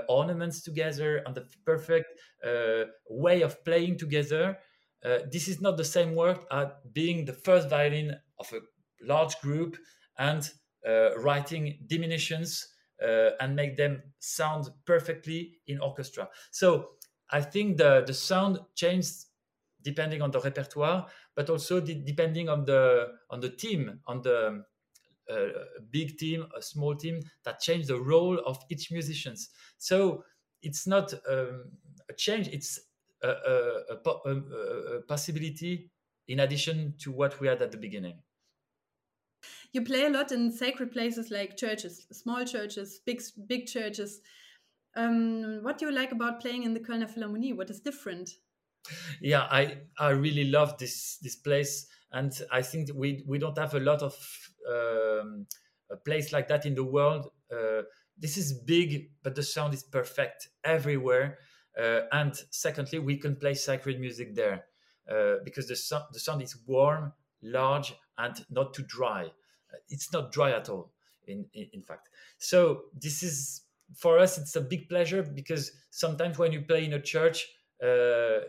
ornaments 0.07 0.61
together, 0.61 1.21
and 1.25 1.35
the 1.35 1.45
perfect 1.65 2.07
uh, 2.45 2.85
way 3.09 3.41
of 3.41 3.63
playing 3.63 3.97
together. 3.97 4.57
Uh, 5.03 5.19
this 5.31 5.47
is 5.47 5.59
not 5.61 5.77
the 5.77 5.83
same 5.83 6.13
work 6.15 6.45
as 6.51 6.67
being 6.93 7.25
the 7.25 7.33
first 7.33 7.69
violin 7.69 8.15
of 8.39 8.53
a 8.53 8.59
large 9.03 9.39
group 9.41 9.77
and 10.17 10.51
writing 11.17 11.79
diminutions 11.87 12.67
and 13.39 13.55
make 13.55 13.77
them 13.77 14.01
sound 14.19 14.69
perfectly 14.85 15.59
in 15.67 15.79
orchestra. 15.79 16.29
So 16.51 16.97
I 17.31 17.41
think 17.41 17.77
the, 17.77 18.03
the 18.05 18.13
sound 18.13 18.59
changed 18.75 19.25
depending 19.83 20.21
on 20.21 20.31
the 20.31 20.39
repertoire, 20.39 21.07
but 21.35 21.49
also 21.49 21.79
de- 21.79 22.03
depending 22.03 22.49
on 22.49 22.65
the 22.65 23.07
on 23.29 23.39
the 23.39 23.49
team, 23.49 23.99
on 24.05 24.21
the 24.21 24.63
uh, 25.31 25.49
big 25.89 26.17
team, 26.17 26.45
a 26.57 26.61
small 26.61 26.95
team 26.95 27.21
that 27.43 27.59
change 27.59 27.87
the 27.87 27.99
role 27.99 28.39
of 28.45 28.59
each 28.69 28.91
musicians. 28.91 29.49
So 29.77 30.23
it's 30.61 30.87
not 30.87 31.13
um, 31.29 31.71
a 32.09 32.13
change; 32.13 32.47
it's 32.47 32.79
a, 33.23 33.29
a, 33.29 33.95
a, 34.05 34.29
a, 34.29 35.01
possibility 35.07 35.89
in 36.27 36.39
addition 36.39 36.95
to 36.99 37.11
what 37.11 37.39
we 37.39 37.47
had 37.47 37.61
at 37.61 37.71
the 37.71 37.77
beginning. 37.77 38.19
You 39.73 39.83
play 39.83 40.05
a 40.05 40.09
lot 40.09 40.31
in 40.31 40.51
sacred 40.51 40.91
places 40.91 41.31
like 41.31 41.57
churches, 41.57 42.05
small 42.11 42.45
churches, 42.45 42.99
big 43.05 43.21
big 43.47 43.67
churches. 43.67 44.21
Um, 44.95 45.63
what 45.63 45.77
do 45.77 45.85
you 45.85 45.91
like 45.91 46.11
about 46.11 46.41
playing 46.41 46.63
in 46.63 46.73
the 46.73 46.79
Kölner 46.79 47.09
Philharmonie? 47.09 47.55
What 47.55 47.69
is 47.69 47.79
different? 47.79 48.31
yeah 49.19 49.47
i 49.51 49.77
i 49.99 50.09
really 50.09 50.45
love 50.45 50.77
this 50.77 51.17
this 51.21 51.35
place 51.35 51.87
and 52.11 52.41
i 52.51 52.61
think 52.61 52.89
we 52.95 53.23
we 53.27 53.37
don't 53.37 53.57
have 53.57 53.75
a 53.75 53.79
lot 53.79 54.01
of 54.01 54.15
um, 54.69 55.45
a 55.89 55.95
place 55.97 56.31
like 56.31 56.47
that 56.47 56.65
in 56.65 56.75
the 56.75 56.83
world 56.83 57.31
uh, 57.51 57.81
this 58.21 58.37
is 58.37 58.53
big 58.53 59.11
but 59.23 59.35
the 59.35 59.43
sound 59.43 59.73
is 59.73 59.83
perfect 59.83 60.49
everywhere. 60.63 61.39
Uh, 61.77 62.01
and 62.11 62.35
secondly 62.49 62.99
we 62.99 63.17
can 63.17 63.35
play 63.35 63.53
sacred 63.53 63.99
music 63.99 64.35
there 64.35 64.65
uh, 65.09 65.35
because 65.43 65.67
the 65.67 65.75
sound 65.75 66.03
the 66.11 66.19
sound 66.19 66.41
is 66.41 66.57
warm 66.67 67.13
large 67.41 67.93
and 68.17 68.45
not 68.49 68.73
too 68.73 68.83
dry. 68.83 69.31
It's 69.89 70.11
not 70.11 70.31
dry 70.31 70.51
at 70.51 70.69
all 70.69 70.91
in, 71.27 71.45
in, 71.53 71.67
in 71.73 71.81
fact. 71.81 72.09
So 72.37 72.83
this 72.93 73.23
is 73.23 73.61
for 73.95 74.19
us 74.19 74.37
it's 74.37 74.55
a 74.55 74.61
big 74.61 74.87
pleasure 74.89 75.23
because 75.23 75.71
sometimes 75.89 76.37
when 76.37 76.51
you 76.51 76.61
play 76.61 76.85
in 76.85 76.93
a 76.93 77.01
church 77.01 77.47
uh, 77.81 78.45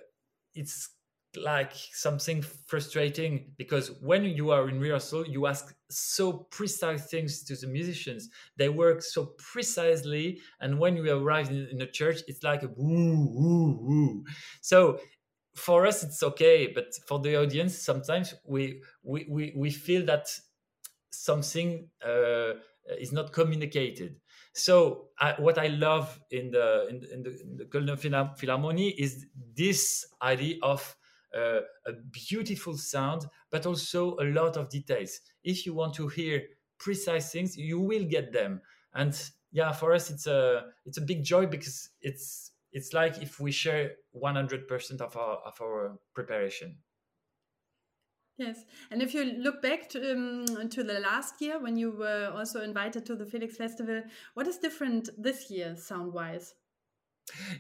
it's 0.54 0.90
like 1.36 1.72
something 1.92 2.42
frustrating 2.66 3.52
because 3.56 3.90
when 4.00 4.24
you 4.24 4.50
are 4.50 4.68
in 4.68 4.78
rehearsal 4.78 5.26
you 5.26 5.46
ask 5.46 5.74
so 5.90 6.32
precise 6.50 7.06
things 7.06 7.42
to 7.44 7.56
the 7.56 7.66
musicians. 7.66 8.28
They 8.56 8.68
work 8.68 9.02
so 9.02 9.34
precisely 9.38 10.40
and 10.60 10.78
when 10.78 10.96
you 10.96 11.10
arrive 11.10 11.48
in, 11.48 11.68
in 11.72 11.80
a 11.82 11.86
church 11.86 12.20
it's 12.28 12.42
like 12.42 12.62
a 12.62 12.68
woo 12.76 13.28
woo 13.30 13.78
woo. 13.80 14.24
So 14.60 15.00
for 15.54 15.86
us 15.86 16.02
it's 16.02 16.22
okay 16.22 16.66
but 16.74 16.94
for 17.06 17.18
the 17.18 17.36
audience 17.36 17.78
sometimes 17.78 18.34
we 18.46 18.82
we 19.02 19.26
we, 19.28 19.52
we 19.56 19.70
feel 19.70 20.04
that 20.06 20.28
something 21.10 21.88
uh, 22.04 22.54
is 22.98 23.12
not 23.12 23.32
communicated. 23.32 24.16
So 24.54 25.08
I, 25.18 25.34
what 25.38 25.58
I 25.58 25.68
love 25.68 26.20
in 26.30 26.50
the 26.50 26.86
in, 26.88 26.96
in 27.12 27.22
the, 27.22 27.40
in 27.40 27.56
the 27.56 27.64
Kölner 27.64 27.96
Philharmonie 27.96 28.94
is 28.98 29.26
this 29.56 30.06
idea 30.20 30.56
of 30.62 30.96
uh, 31.36 31.60
a 31.86 31.92
beautiful 32.10 32.76
sound, 32.76 33.26
but 33.50 33.66
also 33.66 34.16
a 34.18 34.24
lot 34.24 34.56
of 34.56 34.68
details. 34.68 35.20
If 35.44 35.66
you 35.66 35.74
want 35.74 35.94
to 35.94 36.08
hear 36.08 36.42
precise 36.78 37.32
things, 37.32 37.56
you 37.56 37.80
will 37.80 38.04
get 38.04 38.32
them. 38.32 38.60
And 38.94 39.18
yeah, 39.50 39.72
for 39.72 39.92
us, 39.92 40.10
it's 40.10 40.26
a 40.26 40.66
it's 40.84 40.98
a 40.98 41.02
big 41.02 41.24
joy 41.24 41.46
because 41.46 41.90
it's 42.00 42.52
it's 42.72 42.92
like 42.92 43.22
if 43.22 43.38
we 43.38 43.52
share 43.52 43.92
100% 44.14 45.00
of 45.00 45.16
our 45.16 45.36
of 45.36 45.60
our 45.60 45.98
preparation. 46.14 46.78
Yes, 48.38 48.64
and 48.90 49.02
if 49.02 49.12
you 49.14 49.24
look 49.24 49.60
back 49.60 49.90
to, 49.90 50.12
um, 50.12 50.68
to 50.70 50.82
the 50.82 51.00
last 51.00 51.40
year 51.40 51.60
when 51.60 51.76
you 51.76 51.92
were 51.92 52.32
also 52.34 52.62
invited 52.62 53.04
to 53.06 53.14
the 53.14 53.26
Felix 53.26 53.56
Festival, 53.56 54.02
what 54.34 54.46
is 54.48 54.56
different 54.56 55.10
this 55.18 55.50
year 55.50 55.76
sound 55.76 56.14
wise? 56.14 56.54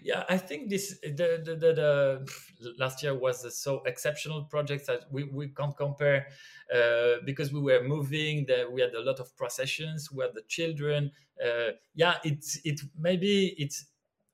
Yeah, 0.02 0.24
I 0.28 0.38
think 0.38 0.70
this 0.70 0.98
the, 1.02 1.40
the, 1.44 1.56
the, 1.56 2.26
the 2.60 2.74
last 2.78 3.02
year 3.02 3.14
was 3.14 3.44
a 3.44 3.50
so 3.50 3.82
exceptional 3.86 4.44
project 4.44 4.86
that 4.86 5.04
we, 5.10 5.24
we 5.24 5.48
can't 5.48 5.76
compare 5.76 6.26
uh, 6.74 7.16
because 7.24 7.52
we 7.52 7.60
were 7.60 7.82
moving. 7.82 8.46
That 8.46 8.70
we 8.70 8.80
had 8.80 8.94
a 8.94 9.00
lot 9.00 9.20
of 9.20 9.36
processions. 9.36 10.10
We 10.12 10.24
had 10.24 10.34
the 10.34 10.42
children. 10.48 11.12
Uh, 11.42 11.72
yeah, 11.94 12.16
it's 12.24 12.60
it 12.64 12.80
maybe 12.98 13.54
it's. 13.58 13.86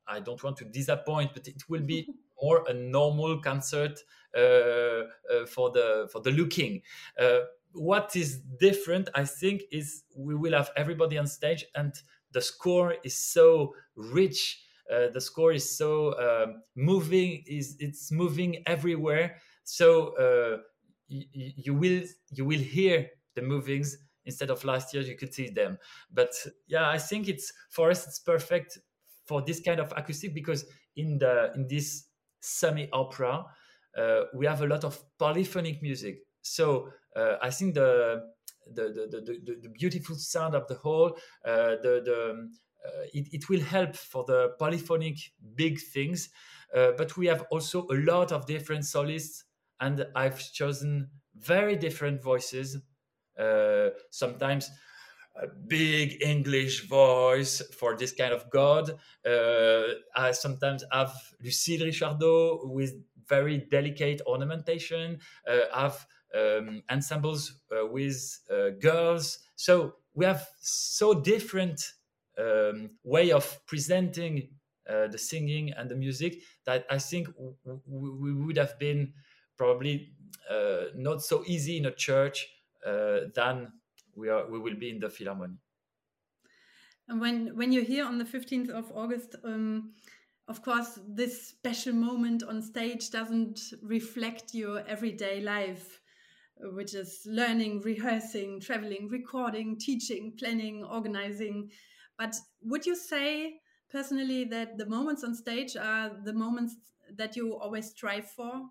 I 0.07 0.20
don't 0.20 0.42
want 0.42 0.57
to 0.59 0.64
disappoint, 0.64 1.33
but 1.35 1.46
it 1.48 1.62
will 1.68 1.83
be 1.83 2.09
more 2.42 2.64
a 2.68 2.72
normal 2.72 3.40
concert 3.40 3.98
uh, 4.37 4.40
uh, 4.40 5.05
for 5.46 5.70
the 5.70 6.09
for 6.12 6.20
the 6.20 6.31
looking. 6.31 6.83
Uh, 7.20 7.40
what 7.72 8.16
is 8.16 8.38
different, 8.59 9.09
I 9.14 9.24
think, 9.24 9.62
is 9.70 10.05
we 10.16 10.35
will 10.35 10.53
have 10.53 10.70
everybody 10.77 11.18
on 11.18 11.27
stage, 11.27 11.64
and 11.74 11.94
the 12.33 12.40
score 12.40 12.96
is 13.05 13.16
so 13.16 13.74
rich. 13.96 14.62
Uh, 14.92 15.09
the 15.12 15.20
score 15.20 15.53
is 15.53 15.77
so 15.77 16.11
uh, 16.12 16.46
moving 16.74 17.42
is 17.46 17.77
it's 17.79 18.11
moving 18.11 18.62
everywhere 18.66 19.37
so 19.64 20.14
uh, 20.16 20.59
y- 21.11 21.27
you 21.33 21.74
will 21.74 22.03
you 22.31 22.44
will 22.44 22.61
hear 22.61 23.07
the 23.35 23.42
movings 23.42 23.96
instead 24.24 24.51
of 24.51 24.64
last 24.64 24.94
year 24.94 25.03
you 25.03 25.16
could 25.16 25.33
see 25.33 25.51
them 25.51 25.79
but 26.12 26.33
yeah 26.66 26.88
i 26.88 26.98
think 26.98 27.29
it's 27.29 27.53
for 27.70 27.90
us 27.90 28.07
it's 28.07 28.18
perfect 28.18 28.79
for 29.27 29.42
this 29.42 29.61
kind 29.61 29.79
of 29.79 29.92
acoustic 29.96 30.35
because 30.35 30.64
in 30.96 31.18
the 31.18 31.53
in 31.55 31.68
this 31.68 32.09
semi 32.40 32.88
opera, 32.92 33.44
uh, 33.96 34.22
we 34.35 34.46
have 34.46 34.62
a 34.62 34.66
lot 34.66 34.85
of 34.85 34.98
polyphonic 35.18 35.83
music. 35.83 36.20
So 36.42 36.90
uh, 37.14 37.37
I 37.42 37.51
think 37.51 37.74
the 37.74 38.22
the, 38.70 38.83
the, 38.83 39.20
the, 39.22 39.57
the, 39.62 39.68
beautiful 39.70 40.14
sound 40.16 40.55
of 40.55 40.68
the 40.68 40.74
whole, 40.74 41.16
uh, 41.42 41.77
the, 41.81 42.03
the, 42.05 42.31
um, 42.33 42.51
it, 43.12 43.29
it 43.33 43.49
will 43.49 43.61
help 43.61 43.97
for 43.97 44.25
the 44.25 44.55
polyphonic 44.59 45.17
big 45.55 45.81
things. 45.81 46.31
but 46.73 47.17
we 47.17 47.27
have 47.27 47.45
also 47.51 47.87
a 47.91 47.95
lot 47.95 48.33
of 48.33 48.47
different 48.47 48.85
solists, 48.85 49.45
and 49.81 50.07
I've 50.14 50.41
chosen 50.53 51.11
very 51.35 51.77
different 51.77 52.23
voices. 52.23 52.79
sometimes 54.11 54.71
a 55.43 55.47
big 55.47 56.23
English 56.23 56.88
voice 56.88 57.62
for 57.73 57.97
this 57.97 58.12
kind 58.12 58.33
of 58.33 58.51
God. 58.51 58.91
Uh, 59.25 59.95
I 60.17 60.33
sometimes 60.33 60.85
have 60.93 61.12
Lucille 61.43 61.87
Richardot 61.87 62.69
with 62.69 62.95
very 63.29 63.59
delicate 63.71 64.23
ornamentation. 64.27 65.21
Uh, 65.47 65.59
have 65.75 66.07
um, 66.35 66.83
ensembles 66.91 67.61
uh, 67.73 67.87
with 67.87 68.41
uh, 68.51 68.71
girls. 68.81 69.38
So 69.57 69.95
we 70.14 70.25
have 70.25 70.47
so 70.61 71.14
different 71.14 71.81
um, 72.38 72.90
way 73.05 73.33
of 73.33 73.59
presenting 73.66 74.48
uh, 74.88 75.09
the 75.09 75.18
singing 75.18 75.72
and 75.72 75.90
the 75.90 75.96
music 75.96 76.40
that 76.64 76.87
I 76.90 76.98
think 76.98 77.29
we 77.87 78.33
would 78.33 78.57
have 78.57 78.79
been 78.79 79.12
probably 79.57 80.12
uh, 80.51 80.87
not 80.94 81.22
so 81.22 81.44
easy 81.46 81.77
in 81.77 81.87
a 81.87 81.90
church 81.90 82.46
than 83.35 83.72
we 84.16 84.29
are 84.29 84.46
we 84.51 84.59
will 84.59 84.74
be 84.77 84.90
in 84.90 85.01
the 85.01 85.09
Philharmonie. 85.09 85.59
And 87.09 87.20
when 87.20 87.57
when 87.57 87.72
you're 87.72 87.85
here 87.85 88.05
on 88.05 88.18
the 88.18 88.24
15th 88.24 88.70
of 88.70 88.92
August, 88.94 89.37
um, 89.44 89.94
of 90.48 90.62
course, 90.62 90.98
this 91.07 91.48
special 91.48 91.92
moment 91.92 92.42
on 92.42 92.62
stage 92.62 93.11
doesn't 93.11 93.61
reflect 93.83 94.55
your 94.55 94.81
everyday 94.87 95.40
life, 95.40 96.01
which 96.72 96.94
is 96.94 97.20
learning, 97.27 97.83
rehearsing, 97.83 98.61
traveling, 98.61 99.09
recording, 99.11 99.79
teaching, 99.79 100.35
planning, 100.38 100.85
organizing. 100.85 101.70
But 102.18 102.35
would 102.62 102.85
you 102.85 102.96
say 102.96 103.61
personally 103.90 104.44
that 104.44 104.76
the 104.76 104.87
moments 104.87 105.24
on 105.24 105.35
stage 105.35 105.76
are 105.76 106.11
the 106.24 106.33
moments 106.33 106.76
that 107.16 107.37
you 107.37 107.57
always 107.57 107.90
strive 107.90 108.28
for? 108.28 108.68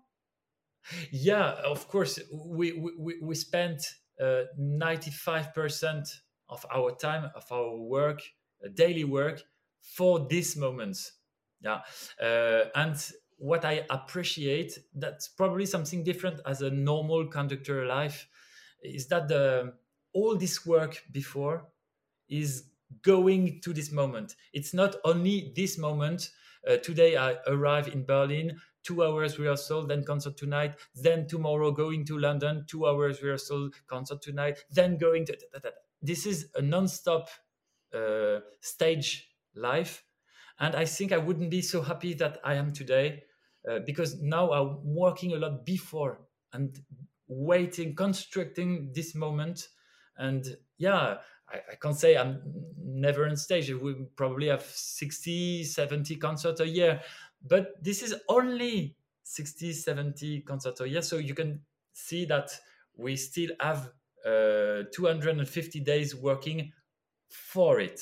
Yeah, 1.10 1.54
of 1.64 1.88
course. 1.88 2.20
We 2.32 2.72
we, 2.72 3.18
we 3.20 3.34
spent 3.34 3.82
uh, 4.20 4.44
95% 4.58 6.08
of 6.48 6.64
our 6.72 6.94
time, 6.96 7.30
of 7.34 7.50
our 7.52 7.76
work, 7.76 8.22
uh, 8.64 8.68
daily 8.74 9.04
work, 9.04 9.42
for 9.80 10.26
these 10.28 10.56
moments. 10.56 11.12
Yeah. 11.60 11.80
Uh, 12.20 12.64
and 12.74 12.96
what 13.36 13.64
I 13.64 13.84
appreciate, 13.90 14.78
that's 14.94 15.28
probably 15.28 15.66
something 15.66 16.04
different 16.04 16.40
as 16.46 16.62
a 16.62 16.70
normal 16.70 17.26
conductor 17.26 17.84
life, 17.86 18.28
is 18.82 19.06
that 19.08 19.28
the 19.28 19.74
all 20.12 20.36
this 20.36 20.64
work 20.64 21.02
before 21.12 21.68
is 22.28 22.64
going 23.02 23.60
to 23.62 23.72
this 23.72 23.92
moment. 23.92 24.34
It's 24.52 24.74
not 24.74 24.96
only 25.04 25.52
this 25.54 25.78
moment. 25.78 26.30
Uh, 26.68 26.76
today 26.76 27.16
I 27.16 27.36
arrive 27.46 27.88
in 27.88 28.04
Berlin, 28.04 28.60
two 28.82 29.04
hours 29.04 29.38
rehearsal, 29.38 29.86
then 29.86 30.04
concert 30.04 30.36
tonight, 30.36 30.74
then 30.94 31.26
tomorrow 31.26 31.70
going 31.70 32.04
to 32.06 32.18
London, 32.18 32.64
two 32.66 32.86
hours 32.86 33.22
rehearsal, 33.22 33.70
concert 33.86 34.22
tonight, 34.22 34.58
then 34.70 34.98
going 34.98 35.26
to. 35.26 35.38
This 36.02 36.26
is 36.26 36.48
a 36.54 36.62
non-stop 36.62 37.28
uh, 37.94 38.40
stage 38.60 39.28
life, 39.54 40.04
and 40.58 40.74
I 40.74 40.84
think 40.84 41.12
I 41.12 41.18
wouldn't 41.18 41.50
be 41.50 41.62
so 41.62 41.82
happy 41.82 42.14
that 42.14 42.38
I 42.44 42.54
am 42.54 42.72
today 42.72 43.22
uh, 43.68 43.80
because 43.86 44.20
now 44.20 44.52
I'm 44.52 44.78
working 44.82 45.32
a 45.32 45.36
lot 45.36 45.64
before 45.64 46.20
and 46.52 46.78
waiting, 47.28 47.94
constructing 47.94 48.92
this 48.94 49.14
moment, 49.14 49.68
and 50.16 50.44
yeah. 50.78 51.18
I, 51.52 51.56
I 51.72 51.74
can't 51.80 51.96
say 51.96 52.16
I'm 52.16 52.42
never 52.76 53.26
on 53.26 53.36
stage. 53.36 53.70
We 53.70 53.94
probably 54.16 54.48
have 54.48 54.62
60, 54.62 55.64
70 55.64 56.16
concerts 56.16 56.60
a 56.60 56.68
year, 56.68 57.00
but 57.46 57.82
this 57.82 58.02
is 58.02 58.14
only 58.28 58.96
60 59.22 59.72
70 59.72 60.40
concerts 60.42 60.80
a 60.80 60.88
year. 60.88 61.02
So 61.02 61.16
you 61.16 61.34
can 61.34 61.60
see 61.92 62.24
that 62.26 62.50
we 62.96 63.16
still 63.16 63.50
have 63.60 63.90
uh, 64.24 64.84
250 64.92 65.80
days 65.80 66.14
working 66.14 66.72
for 67.28 67.80
it. 67.80 68.00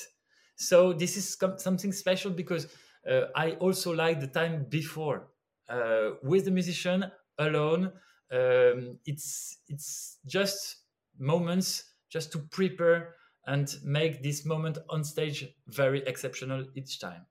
So 0.57 0.93
this 0.93 1.17
is 1.17 1.37
something 1.59 1.93
special 1.93 2.31
because 2.31 2.69
uh, 3.09 3.27
i 3.37 3.53
also 3.53 3.93
like 3.93 4.21
the 4.21 4.27
time 4.27 4.67
before 4.69 5.29
uh, 5.69 6.13
with 6.23 6.45
the 6.45 6.51
musician 6.51 7.05
alone. 7.39 7.93
Um, 8.33 8.99
it's 9.05 9.59
it's 9.69 10.19
just 10.27 10.79
moments 11.19 11.93
just 12.09 12.33
to 12.33 12.39
prepare 12.39 13.15
and 13.47 13.77
make 13.85 14.23
this 14.23 14.45
moment 14.45 14.79
on 14.89 15.05
stage 15.05 15.47
very 15.69 16.03
exceptional 16.07 16.67
each 16.75 17.01
time 17.01 17.27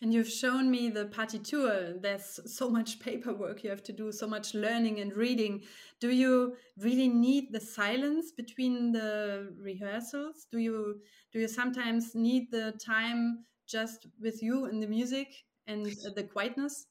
and 0.00 0.14
you've 0.14 0.28
shown 0.28 0.70
me 0.70 0.90
the 0.90 1.06
partitur. 1.06 1.98
There's 2.00 2.38
so 2.46 2.70
much 2.70 3.00
paperwork 3.00 3.64
you 3.64 3.70
have 3.70 3.82
to 3.84 3.92
do, 3.92 4.12
so 4.12 4.26
much 4.26 4.54
learning 4.54 5.00
and 5.00 5.12
reading. 5.12 5.62
Do 6.00 6.10
you 6.10 6.56
really 6.78 7.08
need 7.08 7.52
the 7.52 7.60
silence 7.60 8.30
between 8.30 8.92
the 8.92 9.52
rehearsals? 9.60 10.46
Do 10.52 10.58
you 10.58 11.00
do 11.32 11.40
you 11.40 11.48
sometimes 11.48 12.14
need 12.14 12.50
the 12.52 12.72
time 12.84 13.44
just 13.66 14.06
with 14.20 14.42
you 14.42 14.66
and 14.66 14.82
the 14.82 14.86
music 14.86 15.28
and 15.66 15.86
the 16.14 16.22
quietness? 16.22 16.86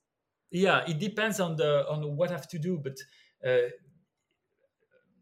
Yeah, 0.52 0.84
it 0.88 1.00
depends 1.00 1.40
on 1.40 1.56
the 1.56 1.88
on 1.90 2.18
what 2.18 2.30
I 2.30 2.34
have 2.34 2.50
to 2.50 2.60
do, 2.60 2.80
but. 2.84 2.98
Uh, 3.46 3.70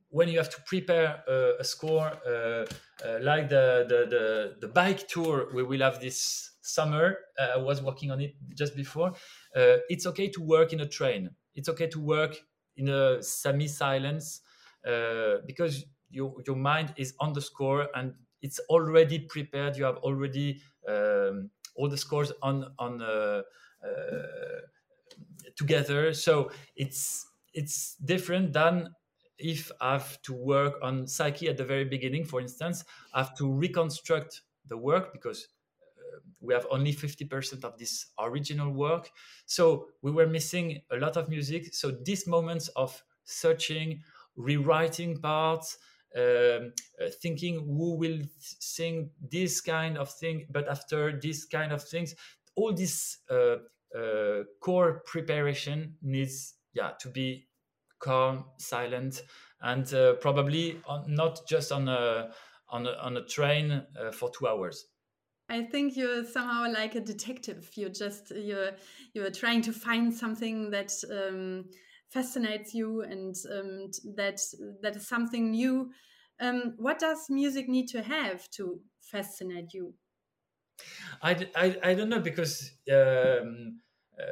when 0.09 0.29
you 0.29 0.37
have 0.37 0.49
to 0.49 0.61
prepare 0.63 1.23
uh, 1.27 1.57
a 1.59 1.63
score 1.63 2.11
uh, 2.25 2.65
uh, 3.05 3.19
like 3.21 3.49
the, 3.49 3.85
the, 3.89 4.05
the 4.09 4.55
the 4.61 4.67
bike 4.67 5.07
tour 5.07 5.49
we 5.53 5.63
will 5.63 5.81
have 5.81 5.99
this 5.99 6.51
summer. 6.61 7.17
Uh, 7.37 7.53
I 7.55 7.57
was 7.57 7.81
working 7.81 8.11
on 8.11 8.21
it 8.21 8.35
just 8.55 8.75
before. 8.75 9.13
It's 9.53 10.05
okay 10.05 10.29
to 10.29 10.41
work 10.41 10.73
in 10.73 10.79
a 10.79 10.87
train. 10.87 11.31
It's 11.53 11.69
okay 11.69 11.87
to 11.87 11.99
work 11.99 12.37
in 12.77 12.89
a 12.89 13.21
semi-silence 13.21 14.41
because 15.45 15.85
your 16.09 16.35
your 16.45 16.55
mind 16.55 16.93
is 16.97 17.13
on 17.19 17.33
the 17.33 17.41
score 17.41 17.89
and 17.95 18.13
it's 18.41 18.59
already 18.69 19.19
prepared. 19.19 19.75
You 19.77 19.85
have 19.85 19.97
already 19.97 20.61
um, 20.87 21.49
all 21.75 21.89
the 21.89 21.97
scores 21.97 22.31
on 22.41 22.73
on 22.79 23.01
uh, 23.01 23.41
uh, 23.83 24.61
together. 25.55 26.13
So 26.13 26.51
it's 26.75 27.27
it's 27.53 27.95
different 27.95 28.53
than 28.53 28.93
if 29.37 29.71
I 29.81 29.93
have 29.93 30.21
to 30.23 30.33
work 30.33 30.75
on 30.81 31.07
psyche 31.07 31.49
at 31.49 31.57
the 31.57 31.65
very 31.65 31.85
beginning, 31.85 32.25
for 32.25 32.39
instance, 32.41 32.83
I 33.13 33.19
have 33.19 33.35
to 33.37 33.51
reconstruct 33.51 34.41
the 34.67 34.77
work 34.77 35.13
because 35.13 35.47
we 36.45 36.53
have 36.53 36.67
only 36.69 36.93
50% 36.93 37.63
of 37.63 37.77
this 37.77 38.07
original 38.19 38.71
work. 38.71 39.09
So 39.45 39.87
we 40.01 40.11
were 40.11 40.27
missing 40.27 40.81
a 40.91 40.97
lot 40.97 41.17
of 41.17 41.29
music. 41.29 41.73
So 41.73 41.91
these 41.91 42.27
moments 42.27 42.67
of 42.69 43.03
searching, 43.23 44.01
rewriting 44.35 45.19
parts, 45.19 45.77
um, 46.15 46.73
uh, 47.01 47.09
thinking 47.21 47.59
who 47.59 47.95
will 47.95 48.19
sing 48.39 49.09
this 49.19 49.59
kind 49.61 49.97
of 49.97 50.09
thing, 50.09 50.45
but 50.49 50.67
after 50.69 51.19
this 51.19 51.45
kind 51.45 51.73
of 51.73 51.83
things, 51.83 52.15
all 52.55 52.73
this 52.73 53.17
uh, 53.29 53.57
uh, 53.97 54.43
core 54.61 55.03
preparation 55.05 55.95
needs, 56.01 56.53
yeah, 56.73 56.91
to 56.99 57.09
be 57.09 57.47
calm, 57.99 58.45
silent, 58.57 59.23
and 59.61 59.91
uh, 59.93 60.13
probably 60.15 60.79
on, 60.85 61.13
not 61.13 61.39
just 61.47 61.71
on 61.71 61.87
a 61.87 62.31
on 62.69 62.87
a, 62.87 62.91
on 62.93 63.17
a 63.17 63.25
train 63.25 63.71
uh, 63.71 64.11
for 64.11 64.29
two 64.31 64.47
hours. 64.47 64.87
I 65.47 65.63
think 65.63 65.95
you're 65.95 66.25
somehow 66.25 66.71
like 66.71 66.95
a 66.95 67.01
detective. 67.01 67.69
You're 67.75 67.89
just 67.89 68.31
you're 68.31 68.71
you're 69.13 69.31
trying 69.31 69.61
to 69.63 69.73
find 69.73 70.13
something 70.13 70.71
that 70.71 70.91
um, 71.11 71.69
fascinates 72.09 72.73
you 72.73 73.01
and 73.01 73.35
um, 73.51 73.91
that 74.15 74.39
that 74.81 74.95
is 74.95 75.07
something 75.07 75.51
new. 75.51 75.91
Um, 76.39 76.73
what 76.77 76.99
does 76.99 77.29
music 77.29 77.69
need 77.69 77.87
to 77.89 78.01
have 78.01 78.49
to 78.51 78.81
fascinate 78.99 79.73
you? 79.73 79.93
I, 81.21 81.47
I, 81.55 81.77
I 81.83 81.93
don't 81.93 82.09
know 82.09 82.19
because 82.19 82.71
um, 82.91 83.81
uh, 84.19 84.25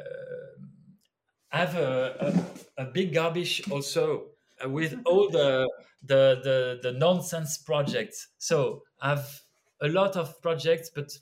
I 1.54 1.58
have 1.58 1.76
a, 1.76 2.44
a, 2.76 2.82
a, 2.82 2.84
big 2.86 3.14
garbage 3.14 3.62
also 3.70 4.30
with 4.66 5.00
all 5.06 5.30
the, 5.30 5.70
the 6.04 6.40
the 6.42 6.80
the 6.82 6.98
nonsense 6.98 7.58
projects. 7.58 8.26
So 8.38 8.82
I've 9.00 9.40
a 9.80 9.86
lot 9.86 10.16
of 10.16 10.42
projects, 10.42 10.90
but 10.92 11.12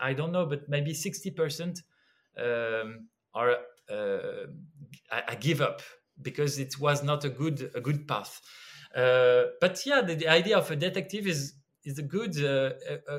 I 0.00 0.12
don't 0.12 0.30
know, 0.30 0.46
but 0.46 0.68
maybe 0.68 0.92
60% 0.92 1.80
um, 2.38 3.08
are 3.34 3.56
uh, 3.90 4.46
I, 5.10 5.22
I, 5.28 5.34
give 5.34 5.60
up 5.60 5.82
because 6.22 6.60
it 6.60 6.78
was 6.78 7.02
not 7.02 7.24
a 7.24 7.28
good 7.28 7.72
a 7.74 7.80
good 7.80 8.06
path. 8.06 8.40
Uh, 8.94 9.46
but 9.60 9.84
yeah, 9.84 10.00
the, 10.00 10.14
the, 10.14 10.28
idea 10.28 10.58
of 10.58 10.70
a 10.70 10.76
detective 10.76 11.26
is 11.26 11.54
is 11.84 11.98
a 11.98 12.02
good 12.02 12.36
uh, 12.38 12.70
a, 13.08 13.14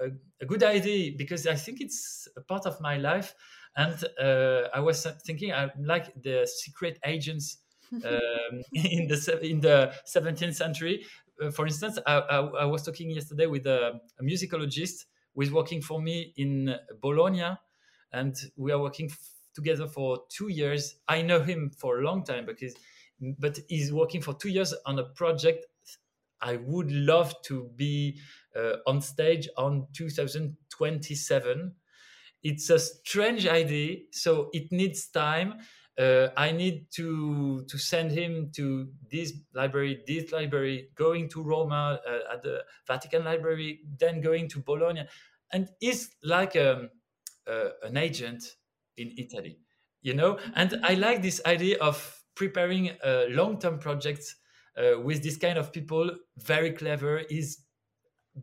a, 0.00 0.10
a, 0.40 0.46
good 0.46 0.62
idea 0.62 1.12
because 1.18 1.46
I 1.46 1.56
think 1.56 1.82
it's 1.82 2.26
a 2.38 2.40
part 2.40 2.64
of 2.64 2.80
my 2.80 2.96
life. 2.96 3.34
And 3.76 4.04
uh, 4.20 4.68
I 4.72 4.80
was 4.80 5.06
thinking, 5.26 5.52
I 5.52 5.70
like 5.78 6.14
the 6.22 6.46
secret 6.46 6.98
agents 7.04 7.58
um, 7.92 8.62
in 8.72 9.08
the 9.08 9.38
in 9.42 9.60
the 9.60 9.92
17th 10.06 10.54
century 10.54 11.04
uh, 11.42 11.50
for 11.50 11.66
instance, 11.66 11.98
I, 12.06 12.18
I, 12.18 12.38
I, 12.38 12.64
was 12.64 12.82
talking 12.82 13.10
yesterday 13.10 13.46
with 13.46 13.66
a, 13.66 14.00
a 14.18 14.22
musicologist 14.22 15.06
who 15.34 15.42
is 15.42 15.50
working 15.50 15.82
for 15.82 16.00
me 16.00 16.32
in 16.36 16.74
Bologna, 17.00 17.56
and 18.12 18.36
we 18.56 18.72
are 18.72 18.78
working 18.78 19.10
together 19.54 19.86
for 19.86 20.18
two 20.30 20.48
years. 20.48 20.96
I 21.08 21.22
know 21.22 21.40
him 21.40 21.70
for 21.76 21.98
a 21.98 22.02
long 22.02 22.24
time 22.24 22.46
because, 22.46 22.74
but 23.38 23.58
he's 23.68 23.92
working 23.92 24.22
for 24.22 24.34
two 24.34 24.48
years 24.48 24.74
on 24.86 24.98
a 24.98 25.04
project. 25.04 25.66
I 26.40 26.56
would 26.56 26.92
love 26.92 27.34
to 27.44 27.70
be 27.74 28.20
uh, 28.54 28.76
on 28.86 29.00
stage 29.00 29.48
on 29.56 29.86
2027. 29.94 31.72
It's 32.44 32.70
a 32.70 32.78
strange 32.78 33.46
idea, 33.46 33.96
so 34.12 34.50
it 34.52 34.70
needs 34.70 35.08
time 35.08 35.54
uh, 35.98 36.28
I 36.36 36.50
need 36.50 36.90
to 36.92 37.64
to 37.68 37.78
send 37.78 38.10
him 38.10 38.50
to 38.56 38.88
this 39.10 39.32
library, 39.54 40.02
this 40.06 40.32
library, 40.32 40.88
going 40.96 41.28
to 41.30 41.42
Roma 41.42 42.00
uh, 42.06 42.34
at 42.34 42.42
the 42.42 42.64
Vatican 42.86 43.24
Library, 43.24 43.80
then 43.98 44.20
going 44.20 44.48
to 44.50 44.60
Bologna, 44.60 45.06
and 45.52 45.68
he's 45.80 46.10
like 46.22 46.56
um, 46.56 46.90
uh, 47.46 47.70
an 47.82 47.96
agent 47.96 48.42
in 48.96 49.12
Italy, 49.16 49.60
you 50.02 50.14
know. 50.14 50.38
And 50.54 50.80
I 50.82 50.94
like 50.94 51.22
this 51.22 51.40
idea 51.46 51.78
of 51.78 52.22
preparing 52.34 52.90
a 53.04 53.26
long-term 53.28 53.78
projects 53.78 54.34
uh, 54.76 55.00
with 55.00 55.22
this 55.22 55.36
kind 55.36 55.58
of 55.58 55.72
people. 55.72 56.10
Very 56.38 56.72
clever. 56.72 57.22
He's 57.28 57.63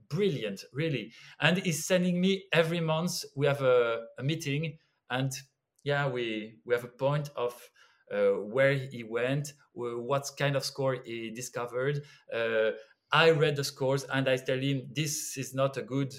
brilliant, 0.10 0.64
really, 0.74 1.14
and 1.40 1.58
he's 1.58 1.86
sending 1.86 2.20
me 2.22 2.46
every 2.54 2.80
month. 2.80 3.24
We 3.36 3.48
have 3.48 3.62
a, 3.62 4.06
a 4.18 4.24
meeting 4.24 4.78
and 5.10 5.32
yeah, 5.84 6.08
we 6.08 6.60
we 6.66 6.74
have 6.74 6.84
a 6.84 6.88
point 6.90 7.30
of 7.36 7.70
uh, 8.12 8.32
where 8.32 8.74
he 8.74 9.04
went, 9.04 9.54
what 9.74 10.30
kind 10.38 10.56
of 10.56 10.66
score 10.66 10.98
he 11.04 11.32
discovered. 11.32 12.04
Uh, 12.34 12.72
I 13.12 13.32
read 13.32 13.56
the 13.56 13.64
scores 13.64 14.04
and 14.06 14.28
I 14.30 14.38
tell 14.38 14.58
him 14.60 14.88
this 14.94 15.38
is 15.38 15.54
not 15.54 15.78
a 15.78 15.82
good 15.82 16.14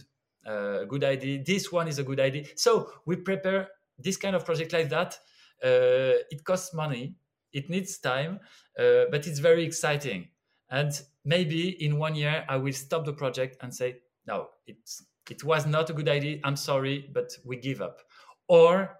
uh, 0.47 0.85
good 0.85 1.05
idea. 1.05 1.43
This 1.45 1.71
one 1.71 1.89
is 1.89 1.99
a 1.99 2.05
good 2.05 2.21
idea. 2.21 2.45
So 2.57 2.91
we 3.07 3.17
prepare 3.17 3.69
this 3.99 4.17
kind 4.17 4.35
of 4.35 4.45
project 4.45 4.73
like 4.73 4.89
that. 4.91 5.15
Uh, 5.63 6.19
it 6.31 6.45
costs 6.45 6.75
money. 6.75 7.17
It 7.53 7.69
needs 7.71 7.99
time, 7.99 8.41
uh, 8.79 9.05
but 9.11 9.27
it's 9.27 9.39
very 9.39 9.65
exciting. 9.65 10.29
And 10.71 10.91
maybe 11.25 11.71
in 11.85 11.99
one 11.99 12.15
year 12.15 12.45
I 12.49 12.57
will 12.57 12.73
stop 12.73 13.05
the 13.05 13.13
project 13.13 13.57
and 13.63 13.75
say, 13.75 13.97
no, 14.27 14.49
it's 14.67 15.03
it 15.31 15.45
was 15.45 15.67
not 15.67 15.89
a 15.91 15.93
good 15.93 16.09
idea. 16.09 16.41
I'm 16.45 16.57
sorry, 16.57 17.09
but 17.13 17.31
we 17.45 17.57
give 17.57 17.81
up. 17.81 18.01
Or 18.49 18.99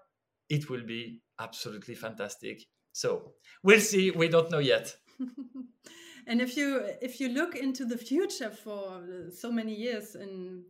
it 0.49 0.69
will 0.69 0.83
be 0.83 1.21
absolutely 1.39 1.95
fantastic. 1.95 2.63
So 2.93 3.33
we'll 3.63 3.81
see. 3.81 4.11
We 4.11 4.29
don't 4.29 4.51
know 4.51 4.59
yet. 4.59 4.95
and 6.27 6.41
if 6.41 6.55
you 6.55 6.81
if 7.01 7.19
you 7.19 7.29
look 7.29 7.55
into 7.55 7.85
the 7.85 7.97
future 7.97 8.49
for 8.49 9.03
so 9.31 9.51
many 9.51 9.73
years 9.75 10.15
in 10.15 10.63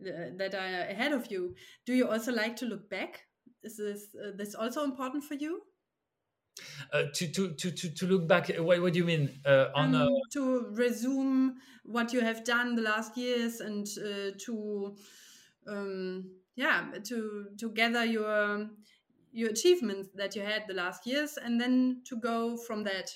uh, 0.00 0.30
that 0.36 0.54
are 0.54 0.90
ahead 0.90 1.12
of 1.12 1.30
you, 1.30 1.54
do 1.86 1.94
you 1.94 2.08
also 2.08 2.32
like 2.32 2.56
to 2.56 2.66
look 2.66 2.88
back? 2.88 3.22
Is 3.62 3.76
this 3.76 4.14
uh, 4.14 4.32
this 4.36 4.54
also 4.54 4.84
important 4.84 5.24
for 5.24 5.34
you? 5.34 5.62
Uh, 6.92 7.04
to, 7.14 7.26
to, 7.28 7.54
to, 7.54 7.70
to 7.70 8.06
look 8.06 8.28
back, 8.28 8.48
what, 8.58 8.80
what 8.82 8.92
do 8.92 8.98
you 8.98 9.04
mean? 9.04 9.40
Uh, 9.44 9.68
on 9.74 9.94
um, 9.94 10.08
to 10.32 10.66
resume 10.72 11.54
what 11.84 12.12
you 12.12 12.20
have 12.20 12.44
done 12.44 12.76
the 12.76 12.82
last 12.82 13.16
years 13.16 13.60
and 13.60 13.86
uh, 13.98 14.30
to 14.38 14.94
um, 15.66 16.30
yeah 16.54 16.90
to 17.04 17.46
to 17.58 17.70
gather 17.70 18.04
your 18.04 18.68
your 19.32 19.50
achievements 19.50 20.10
that 20.14 20.36
you 20.36 20.42
had 20.42 20.64
the 20.68 20.74
last 20.74 21.06
years 21.06 21.38
and 21.42 21.60
then 21.60 22.02
to 22.04 22.16
go 22.16 22.56
from 22.56 22.84
that 22.84 23.10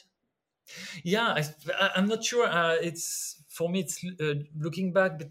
yeah 1.05 1.35
I, 1.79 1.90
am 1.96 2.09
not 2.09 2.25
sure 2.25 2.46
uh, 2.46 2.77
it's 2.81 3.42
for 3.49 3.68
me 3.68 3.81
it's 3.81 4.05
uh, 4.20 4.35
looking 4.59 4.92
back 4.92 5.18
but 5.18 5.29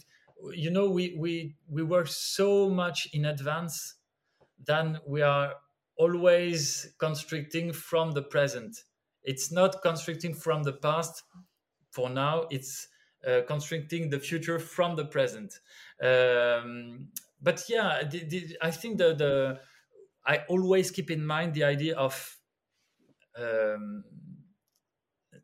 you 0.54 0.70
know 0.70 0.90
we 0.90 1.16
we 1.18 1.56
we 1.68 1.84
work 1.84 2.08
so 2.08 2.70
much 2.70 3.08
in 3.14 3.26
advance 3.26 3.96
than 4.66 5.00
we 5.08 5.22
are 5.22 5.54
always 5.98 6.94
constricting 7.00 7.74
from 7.74 8.12
the 8.12 8.22
present. 8.22 8.78
It's 9.24 9.52
not 9.52 9.82
constricting 9.82 10.34
from 10.34 10.64
the 10.64 10.74
past. 10.74 11.24
For 11.92 12.10
now 12.10 12.48
it's 12.52 12.88
uh, 13.26 13.42
constricting 13.48 14.10
the 14.10 14.20
future 14.20 14.60
from 14.60 14.96
the 14.96 15.06
present. 15.06 15.60
Um, 16.02 17.10
but 17.42 17.64
yeah 17.70 18.02
the, 18.10 18.24
the, 18.26 18.58
i 18.62 18.72
think 18.72 18.98
the 18.98 19.14
the 19.14 19.60
I 20.26 20.40
always 20.50 20.90
keep 20.92 21.12
in 21.12 21.26
mind 21.26 21.54
the 21.54 21.64
idea 21.64 21.96
of 21.96 22.38
um, 23.38 24.04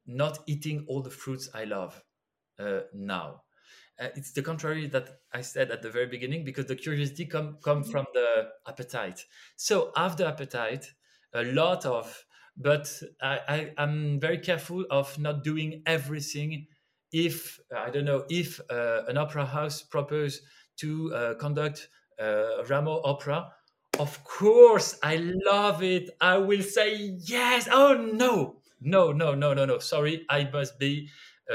not 0.08 0.40
eating 0.48 0.86
all 0.88 1.02
the 1.02 1.12
fruits 1.12 1.50
I 1.54 1.66
love 1.66 2.02
uh, 2.60 2.82
now. 2.94 3.44
Uh, 4.02 4.08
it's 4.16 4.32
the 4.32 4.42
contrary 4.42 4.88
that 4.88 5.20
I 5.32 5.42
said 5.42 5.70
at 5.70 5.84
the 5.84 5.92
very 5.92 6.08
beginning 6.08 6.44
because 6.44 6.66
the 6.66 6.76
curiosity 6.76 7.26
come 7.26 7.58
come 7.64 7.84
from 7.84 8.06
the 8.14 8.50
appetite. 8.68 9.26
So 9.58 9.92
after 9.96 10.26
appetite, 10.26 10.92
a 11.34 11.44
lot 11.44 11.86
of, 11.86 12.26
but 12.58 12.92
I, 13.22 13.40
I 13.78 13.84
am 13.84 14.20
very 14.20 14.40
careful 14.40 14.86
of 14.90 15.20
not 15.20 15.44
doing 15.44 15.84
everything. 15.86 16.68
If 17.12 17.60
I 17.76 17.92
don't 17.92 18.06
know 18.06 18.26
if 18.30 18.60
uh, 18.72 19.04
an 19.08 19.18
opera 19.18 19.46
house 19.46 19.84
proposes 19.84 20.42
to 20.78 21.14
uh, 21.14 21.34
conduct 21.36 21.88
uh, 22.20 22.64
Rameau 22.68 23.02
opera, 23.04 23.52
of 24.00 24.24
course, 24.24 24.98
I 25.04 25.18
love 25.46 25.84
it. 25.84 26.10
I 26.20 26.38
will 26.38 26.64
say 26.64 26.96
yes. 27.20 27.68
Oh 27.72 27.94
no, 27.94 28.62
no, 28.80 29.12
no, 29.12 29.36
no, 29.36 29.54
no, 29.54 29.66
no. 29.66 29.78
Sorry, 29.80 30.26
I 30.30 30.50
must 30.52 30.80
be 30.80 31.10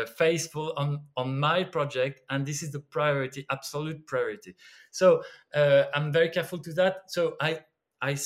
faithful 0.07 0.73
on 0.77 1.07
on 1.17 1.39
my 1.39 1.65
project, 1.65 2.23
and 2.29 2.45
this 2.47 2.63
is 2.63 2.73
the 2.73 2.81
priority, 2.81 3.47
absolute 3.51 4.07
priority. 4.07 4.57
So 4.91 5.23
uh, 5.55 5.85
I'm 5.95 6.13
very 6.13 6.29
careful 6.31 6.59
to 6.59 6.73
that. 6.75 7.11
So 7.11 7.37
I 7.41 7.61
I 8.01 8.17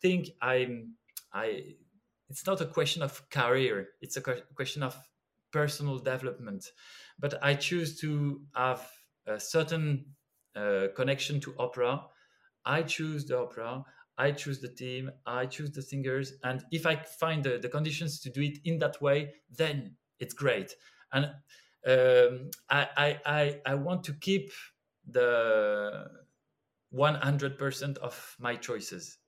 think 0.00 0.30
I'm 0.40 0.96
I. 1.32 1.76
It's 2.28 2.46
not 2.46 2.60
a 2.60 2.66
question 2.66 3.02
of 3.02 3.28
career. 3.30 3.88
It's 4.00 4.16
a 4.16 4.22
question 4.54 4.82
of 4.84 4.96
personal 5.50 5.98
development. 5.98 6.70
But 7.18 7.42
I 7.42 7.54
choose 7.54 7.98
to 8.00 8.46
have 8.54 8.88
a 9.26 9.40
certain 9.40 10.14
uh, 10.54 10.88
connection 10.94 11.40
to 11.40 11.54
opera 11.58 12.06
I 12.64 12.82
choose 12.82 13.26
the 13.26 13.38
opera, 13.38 13.84
I 14.18 14.32
choose 14.32 14.60
the 14.60 14.68
team, 14.68 15.10
I 15.26 15.46
choose 15.46 15.72
the 15.72 15.82
singers, 15.82 16.34
and 16.44 16.64
if 16.70 16.86
I 16.86 16.96
find 16.96 17.42
the, 17.42 17.58
the 17.58 17.68
conditions 17.68 18.20
to 18.20 18.30
do 18.30 18.42
it 18.42 18.58
in 18.64 18.78
that 18.78 19.00
way, 19.00 19.34
then 19.50 19.96
it's 20.18 20.34
great. 20.34 20.74
And 21.12 21.26
um, 21.86 22.50
I, 22.68 23.18
I, 23.26 23.60
I, 23.66 23.74
want 23.74 24.04
to 24.04 24.12
keep 24.12 24.50
the 25.08 26.06
100% 26.94 27.98
of 27.98 28.36
my 28.38 28.56
choices. 28.56 29.18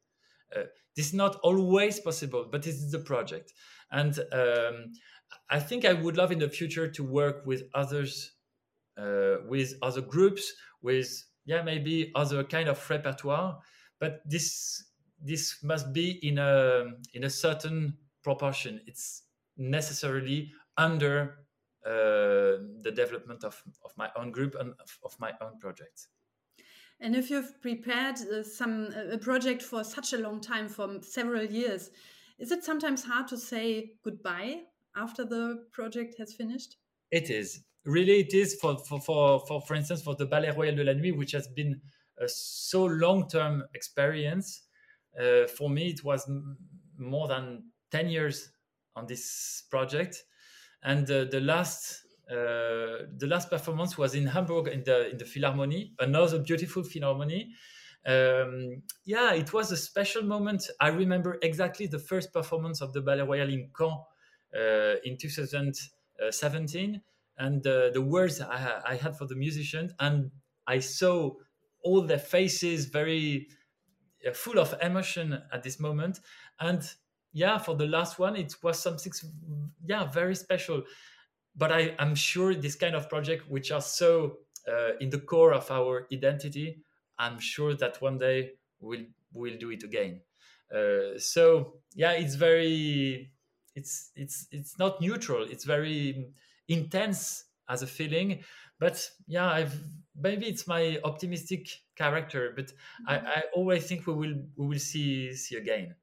Uh, 0.54 0.64
this 0.94 1.06
is 1.06 1.14
not 1.14 1.36
always 1.42 1.98
possible, 1.98 2.46
but 2.50 2.62
this 2.62 2.76
is 2.76 2.92
the 2.92 2.98
project. 2.98 3.52
And 3.90 4.18
um, 4.32 4.92
I 5.48 5.58
think 5.58 5.84
I 5.84 5.94
would 5.94 6.16
love 6.16 6.30
in 6.30 6.38
the 6.38 6.50
future 6.50 6.88
to 6.88 7.02
work 7.02 7.46
with 7.46 7.62
others, 7.74 8.32
uh, 8.98 9.36
with 9.48 9.74
other 9.82 10.02
groups, 10.02 10.52
with 10.82 11.24
yeah 11.44 11.62
maybe 11.62 12.12
other 12.14 12.44
kind 12.44 12.68
of 12.68 12.90
repertoire 12.90 13.58
but 13.98 14.20
this 14.24 14.84
this 15.20 15.62
must 15.62 15.92
be 15.92 16.18
in 16.26 16.38
a 16.38 16.84
in 17.14 17.24
a 17.24 17.30
certain 17.30 17.96
proportion 18.22 18.80
it's 18.86 19.22
necessarily 19.56 20.52
under 20.76 21.41
the 21.84 22.92
development 22.94 23.44
of, 23.44 23.62
of 23.84 23.92
my 23.96 24.08
own 24.16 24.30
group 24.30 24.54
and 24.58 24.72
of, 24.80 24.98
of 25.04 25.18
my 25.18 25.32
own 25.40 25.58
projects. 25.58 26.08
And 27.00 27.16
if 27.16 27.30
you've 27.30 27.60
prepared 27.60 28.16
uh, 28.20 28.44
some 28.44 28.94
a 29.10 29.18
project 29.18 29.62
for 29.62 29.82
such 29.82 30.12
a 30.12 30.18
long 30.18 30.40
time 30.40 30.68
for 30.68 31.02
several 31.02 31.44
years 31.44 31.90
is 32.42 32.50
it 32.50 32.64
sometimes 32.64 33.04
hard 33.04 33.28
to 33.28 33.38
say 33.38 33.92
goodbye 34.02 34.62
after 34.96 35.24
the 35.24 35.64
project 35.70 36.16
has 36.18 36.34
finished? 36.34 36.76
It 37.12 37.30
is. 37.30 37.62
Really 37.84 38.18
it 38.18 38.34
is 38.34 38.56
for 38.60 38.78
for 38.78 39.00
for 39.00 39.40
for, 39.46 39.60
for 39.60 39.74
instance 39.74 40.02
for 40.02 40.16
the 40.16 40.26
Ballet 40.26 40.50
Royal 40.50 40.74
de 40.74 40.82
la 40.82 40.92
Nuit, 40.92 41.16
which 41.16 41.30
has 41.32 41.46
been 41.46 41.80
a 42.18 42.28
so 42.28 42.84
long 42.84 43.28
term 43.28 43.62
experience. 43.74 44.62
Uh, 45.16 45.46
for 45.46 45.70
me, 45.70 45.90
it 45.90 46.02
was 46.02 46.28
more 46.98 47.28
than 47.28 47.64
ten 47.92 48.08
years 48.08 48.50
on 48.96 49.06
this 49.06 49.62
project, 49.70 50.24
and 50.82 51.10
uh, 51.10 51.24
the 51.24 51.40
last. 51.40 52.00
Uh, 52.30 53.04
the 53.18 53.26
last 53.26 53.50
performance 53.50 53.98
was 53.98 54.14
in 54.14 54.26
Hamburg 54.26 54.68
in 54.68 54.84
the 54.84 55.10
in 55.10 55.18
the 55.18 55.24
Philharmonie, 55.24 55.90
another 55.98 56.38
beautiful 56.38 56.82
Philharmonie. 56.82 57.48
Um, 58.06 58.82
yeah, 59.04 59.34
it 59.34 59.52
was 59.52 59.70
a 59.70 59.76
special 59.76 60.22
moment. 60.22 60.70
I 60.80 60.88
remember 60.88 61.38
exactly 61.42 61.88
the 61.88 61.98
first 61.98 62.32
performance 62.32 62.80
of 62.80 62.94
the 62.94 63.02
Ballet 63.02 63.22
Royal 63.22 63.50
in 63.50 63.68
Caen 63.76 63.98
uh, 64.56 64.94
in 65.04 65.18
2017 65.18 67.02
and 67.38 67.66
uh, 67.66 67.90
the 67.90 68.00
words 68.00 68.40
I, 68.40 68.80
I, 68.86 68.96
had 68.96 69.16
for 69.16 69.26
the 69.26 69.34
musicians, 69.34 69.92
and 69.98 70.30
I 70.66 70.78
saw 70.80 71.32
all 71.82 72.02
their 72.02 72.18
faces 72.18 72.86
very 72.86 73.48
uh, 74.26 74.32
full 74.32 74.58
of 74.58 74.74
emotion 74.80 75.42
at 75.52 75.62
this 75.62 75.80
moment. 75.80 76.20
And 76.60 76.82
yeah, 77.32 77.58
for 77.58 77.74
the 77.74 77.86
last 77.86 78.18
one, 78.18 78.36
it 78.36 78.54
was 78.62 78.78
something, 78.78 79.12
yeah, 79.86 80.04
very 80.04 80.34
special. 80.34 80.82
But 81.56 81.72
I, 81.72 81.94
am 81.98 82.14
sure 82.14 82.54
this 82.54 82.76
kind 82.76 82.94
of 82.94 83.08
project, 83.08 83.50
which 83.50 83.70
are 83.72 83.80
so 83.80 84.38
uh, 84.68 84.96
in 85.00 85.10
the 85.10 85.18
core 85.18 85.52
of 85.52 85.70
our 85.70 86.06
identity, 86.12 86.78
I'm 87.18 87.38
sure 87.38 87.74
that 87.74 88.00
one 88.00 88.18
day 88.18 88.52
we'll 88.80 89.04
we'll 89.32 89.58
do 89.58 89.70
it 89.70 89.82
again. 89.82 90.20
Uh, 90.74 91.18
so 91.18 91.74
yeah, 91.94 92.12
it's 92.12 92.34
very, 92.34 93.30
it's 93.74 94.10
it's 94.16 94.46
it's 94.50 94.78
not 94.78 95.00
neutral. 95.00 95.46
It's 95.48 95.64
very 95.64 96.32
intense 96.68 97.44
as 97.68 97.82
a 97.82 97.86
feeling 97.86 98.42
but 98.82 99.08
yeah 99.28 99.48
i've 99.48 99.78
maybe 100.20 100.46
it's 100.46 100.66
my 100.66 100.98
optimistic 101.04 101.68
character 101.96 102.52
but 102.54 102.66
mm-hmm. 102.66 103.08
I, 103.08 103.14
I, 103.18 103.42
always 103.54 103.86
think 103.86 104.06
we 104.06 104.12
will 104.12 104.34
we 104.56 104.66
will 104.66 104.78
see 104.78 105.34
see 105.34 105.56
again 105.56 105.94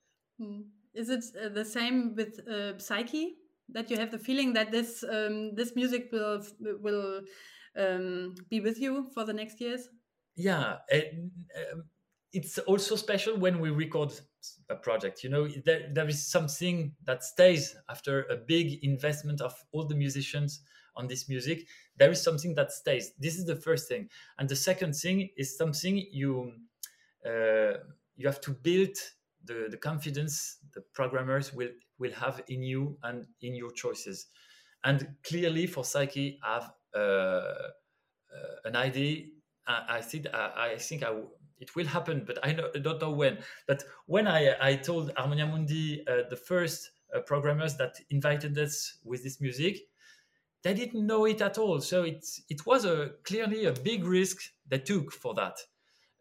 mm. 0.42 0.64
Is 0.94 1.10
it 1.10 1.24
uh, 1.42 1.50
the 1.50 1.66
same 1.66 2.16
with 2.16 2.40
uh, 2.48 2.78
psyche? 2.78 3.36
That 3.72 3.92
you 3.92 3.98
have 3.98 4.10
the 4.10 4.18
feeling 4.18 4.54
that 4.54 4.72
this 4.72 5.04
um, 5.04 5.54
this 5.54 5.76
music 5.76 6.10
will 6.12 6.42
will 6.60 7.22
um, 7.78 8.36
be 8.50 8.60
with 8.62 8.80
you 8.80 9.10
for 9.14 9.26
the 9.26 9.34
next 9.34 9.62
years? 9.62 9.90
Yeah 10.36 10.78
um, 10.92 11.84
it's 12.32 12.60
also 12.60 12.96
special 12.96 13.38
when 13.38 13.60
we 13.60 13.70
record 13.70 14.14
a 14.70 14.76
project 14.76 15.24
you 15.24 15.30
know? 15.30 15.48
There, 15.66 15.90
there 15.92 16.08
is 16.08 16.26
something 16.26 16.94
that 17.06 17.24
stays 17.24 17.76
after 17.90 18.24
a 18.24 18.36
big 18.36 18.84
investment 18.84 19.42
of 19.42 19.54
all 19.72 19.86
the 19.86 19.96
musicians 19.96 20.62
on 20.96 21.08
this 21.08 21.30
music. 21.30 21.68
There 21.98 22.12
is 22.12 22.22
something 22.22 22.56
that 22.56 22.72
stays. 22.72 23.12
This 23.20 23.38
is 23.38 23.46
the 23.46 23.56
first 23.56 23.88
thing. 23.88 24.10
And 24.38 24.48
the 24.50 24.56
second 24.56 24.94
thing 24.94 25.30
is 25.38 25.58
something 25.58 26.06
you 26.12 26.54
uh, 27.26 27.78
you 28.16 28.28
have 28.28 28.42
to 28.42 28.52
build 28.52 28.96
the, 29.50 29.68
the 29.70 29.78
confidence 29.78 30.58
the 30.74 30.82
programmers 30.94 31.54
will 31.54 31.74
will 31.98 32.14
have 32.14 32.42
in 32.48 32.64
you 32.64 32.98
and 33.04 33.26
in 33.42 33.56
your 33.56 33.72
choices 33.72 34.28
and 34.84 35.08
clearly 35.24 35.68
for 35.68 35.84
psyche 35.84 36.40
I 36.44 36.54
have 36.54 36.72
uh, 36.96 37.00
uh, 37.00 38.56
an 38.66 38.76
idea 38.76 39.26
I, 39.68 39.98
I 39.98 40.02
think 40.02 40.28
I, 40.34 40.74
I 40.74 40.78
think 40.78 41.04
I 41.04 41.12
it 41.60 41.76
will 41.76 41.86
happen, 41.86 42.24
but 42.26 42.40
I, 42.44 42.54
know, 42.54 42.72
don't 42.72 43.02
know 43.02 43.12
when. 43.12 43.40
But 43.68 43.84
when 44.06 44.28
I 44.28 44.56
I 44.62 44.76
told 44.76 45.12
Harmonia 45.18 45.46
Mundi 45.46 46.04
uh, 46.08 46.30
the 46.30 46.36
first 46.36 46.92
uh, 47.14 47.20
programmers 47.20 47.76
that 47.78 48.00
invited 48.10 48.58
us 48.58 48.98
with 49.04 49.24
this 49.24 49.42
music, 49.42 49.80
they 50.64 50.74
didn't 50.74 51.06
know 51.06 51.26
it 51.26 51.42
at 51.42 51.58
all. 51.58 51.82
So 51.82 52.04
it 52.04 52.26
it 52.50 52.66
was 52.66 52.86
a 52.86 53.12
clearly 53.24 53.66
a 53.66 53.74
big 53.74 54.06
risk 54.06 54.42
they 54.68 54.80
took 54.80 55.12
for 55.12 55.34
that. 55.36 55.58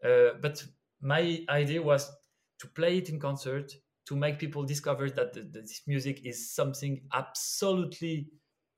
Uh, 0.03 0.37
but 0.41 0.63
my 1.01 1.45
idea 1.49 1.81
was 1.81 2.11
to 2.59 2.67
play 2.67 2.97
it 2.97 3.09
in 3.09 3.19
concert 3.19 3.73
to 4.09 4.15
make 4.15 4.39
people 4.39 4.63
discover 4.63 5.09
that 5.09 5.33
the, 5.33 5.41
the, 5.41 5.61
this 5.61 5.83
music 5.85 6.25
is 6.25 6.51
something 6.51 7.01
absolutely 7.13 8.27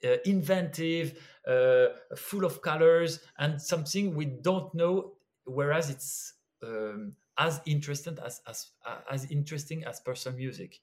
uh, 0.03 0.17
inventive, 0.25 1.17
uh, 1.47 1.85
full 2.17 2.43
of 2.43 2.61
colors, 2.61 3.21
and 3.37 3.61
something 3.61 4.13
we 4.13 4.25
don't 4.25 4.73
know. 4.75 5.13
Whereas 5.45 5.89
it's 5.89 6.33
um, 6.63 7.13
as 7.37 7.61
interesting 7.65 8.17
as, 8.25 8.41
as 8.47 8.71
as 9.09 9.29
interesting 9.31 9.85
as 9.85 9.99
Purcell 10.01 10.33
music, 10.33 10.79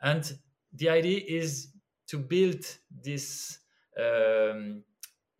and 0.00 0.38
the 0.72 0.88
idea 0.88 1.20
is 1.26 1.68
to 2.06 2.18
build 2.18 2.64
this 2.90 3.58
um, 3.98 4.82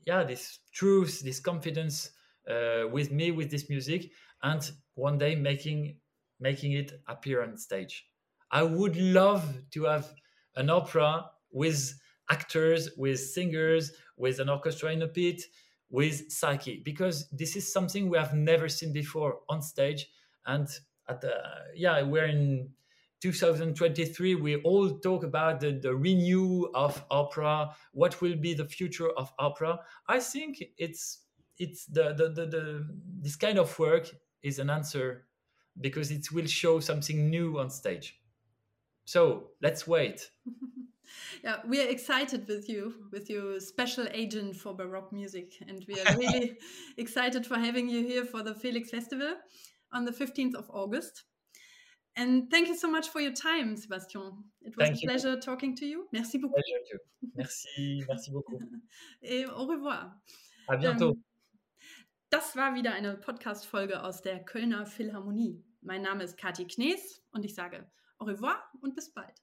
yeah 0.06 0.22
this 0.22 0.58
truth, 0.72 1.22
this 1.24 1.40
confidence 1.40 2.10
uh, 2.50 2.88
with 2.90 3.10
me 3.10 3.30
with 3.30 3.50
this 3.50 3.70
music, 3.70 4.10
and 4.42 4.70
one 4.96 5.18
day 5.18 5.34
making 5.34 5.96
making 6.44 6.72
it 6.72 6.92
appear 7.08 7.42
on 7.42 7.56
stage. 7.56 8.06
I 8.50 8.62
would 8.62 8.96
love 8.96 9.44
to 9.70 9.84
have 9.84 10.06
an 10.54 10.68
opera 10.68 11.24
with 11.50 11.98
actors, 12.30 12.90
with 12.98 13.18
singers, 13.18 13.92
with 14.18 14.38
an 14.38 14.50
orchestra 14.50 14.92
in 14.92 15.00
a 15.00 15.08
pit, 15.08 15.42
with 15.88 16.30
Psyche, 16.30 16.82
because 16.84 17.28
this 17.30 17.56
is 17.56 17.72
something 17.72 18.10
we 18.10 18.18
have 18.18 18.34
never 18.34 18.68
seen 18.68 18.92
before 18.92 19.40
on 19.48 19.62
stage. 19.62 20.06
And 20.44 20.68
at 21.08 21.22
the, 21.22 21.34
yeah, 21.74 22.02
we're 22.02 22.26
in 22.26 22.68
2023. 23.20 24.34
We 24.34 24.56
all 24.56 24.98
talk 24.98 25.24
about 25.24 25.60
the, 25.60 25.72
the 25.72 25.96
renew 25.96 26.66
of 26.74 27.02
opera. 27.10 27.74
What 27.92 28.20
will 28.20 28.36
be 28.36 28.52
the 28.52 28.66
future 28.66 29.08
of 29.16 29.32
opera? 29.38 29.80
I 30.08 30.20
think 30.20 30.62
it's 30.76 31.20
it's 31.56 31.86
the, 31.86 32.12
the, 32.12 32.28
the, 32.30 32.46
the 32.46 32.88
this 33.22 33.36
kind 33.36 33.58
of 33.58 33.78
work 33.78 34.10
is 34.42 34.58
an 34.58 34.68
answer 34.68 35.26
because 35.80 36.10
it 36.10 36.30
will 36.32 36.46
show 36.46 36.80
something 36.80 37.30
new 37.30 37.58
on 37.58 37.70
stage. 37.70 38.20
So 39.04 39.50
let's 39.62 39.86
wait. 39.86 40.30
yeah, 41.44 41.56
we 41.66 41.80
are 41.80 41.88
excited 41.88 42.46
with 42.48 42.68
you, 42.68 42.94
with 43.12 43.28
your 43.28 43.60
special 43.60 44.06
agent 44.12 44.56
for 44.56 44.74
Baroque 44.74 45.12
music. 45.12 45.52
And 45.66 45.84
we 45.86 46.00
are 46.00 46.16
really 46.16 46.58
excited 46.96 47.46
for 47.46 47.58
having 47.58 47.88
you 47.88 48.06
here 48.06 48.24
for 48.24 48.42
the 48.42 48.54
Felix 48.54 48.90
Festival 48.90 49.34
on 49.92 50.04
the 50.04 50.12
15th 50.12 50.54
of 50.54 50.70
August. 50.70 51.24
And 52.16 52.48
thank 52.48 52.68
you 52.68 52.76
so 52.76 52.88
much 52.88 53.08
for 53.08 53.20
your 53.20 53.32
time, 53.32 53.76
Sébastien. 53.76 54.44
It 54.62 54.76
was 54.76 54.88
thank 54.88 54.98
a 55.02 55.06
pleasure 55.06 55.34
you. 55.34 55.40
talking 55.40 55.74
to 55.76 55.84
you. 55.84 56.06
Merci 56.12 56.38
beaucoup. 56.38 56.62
Merci, 57.34 58.04
merci 58.08 58.30
beaucoup. 58.30 58.60
Et 59.22 59.44
au 59.46 59.66
revoir. 59.66 60.12
À 60.68 60.76
bientôt. 60.76 61.10
Ähm, 61.10 61.33
das 62.34 62.56
war 62.56 62.74
wieder 62.74 62.92
eine 62.92 63.16
Podcast-Folge 63.16 64.02
aus 64.02 64.20
der 64.20 64.44
Kölner 64.44 64.86
Philharmonie. 64.86 65.64
Mein 65.82 66.02
Name 66.02 66.24
ist 66.24 66.36
Kathi 66.36 66.66
Knees 66.66 67.22
und 67.30 67.44
ich 67.44 67.54
sage 67.54 67.88
Au 68.18 68.24
revoir 68.24 68.60
und 68.80 68.96
bis 68.96 69.14
bald. 69.14 69.40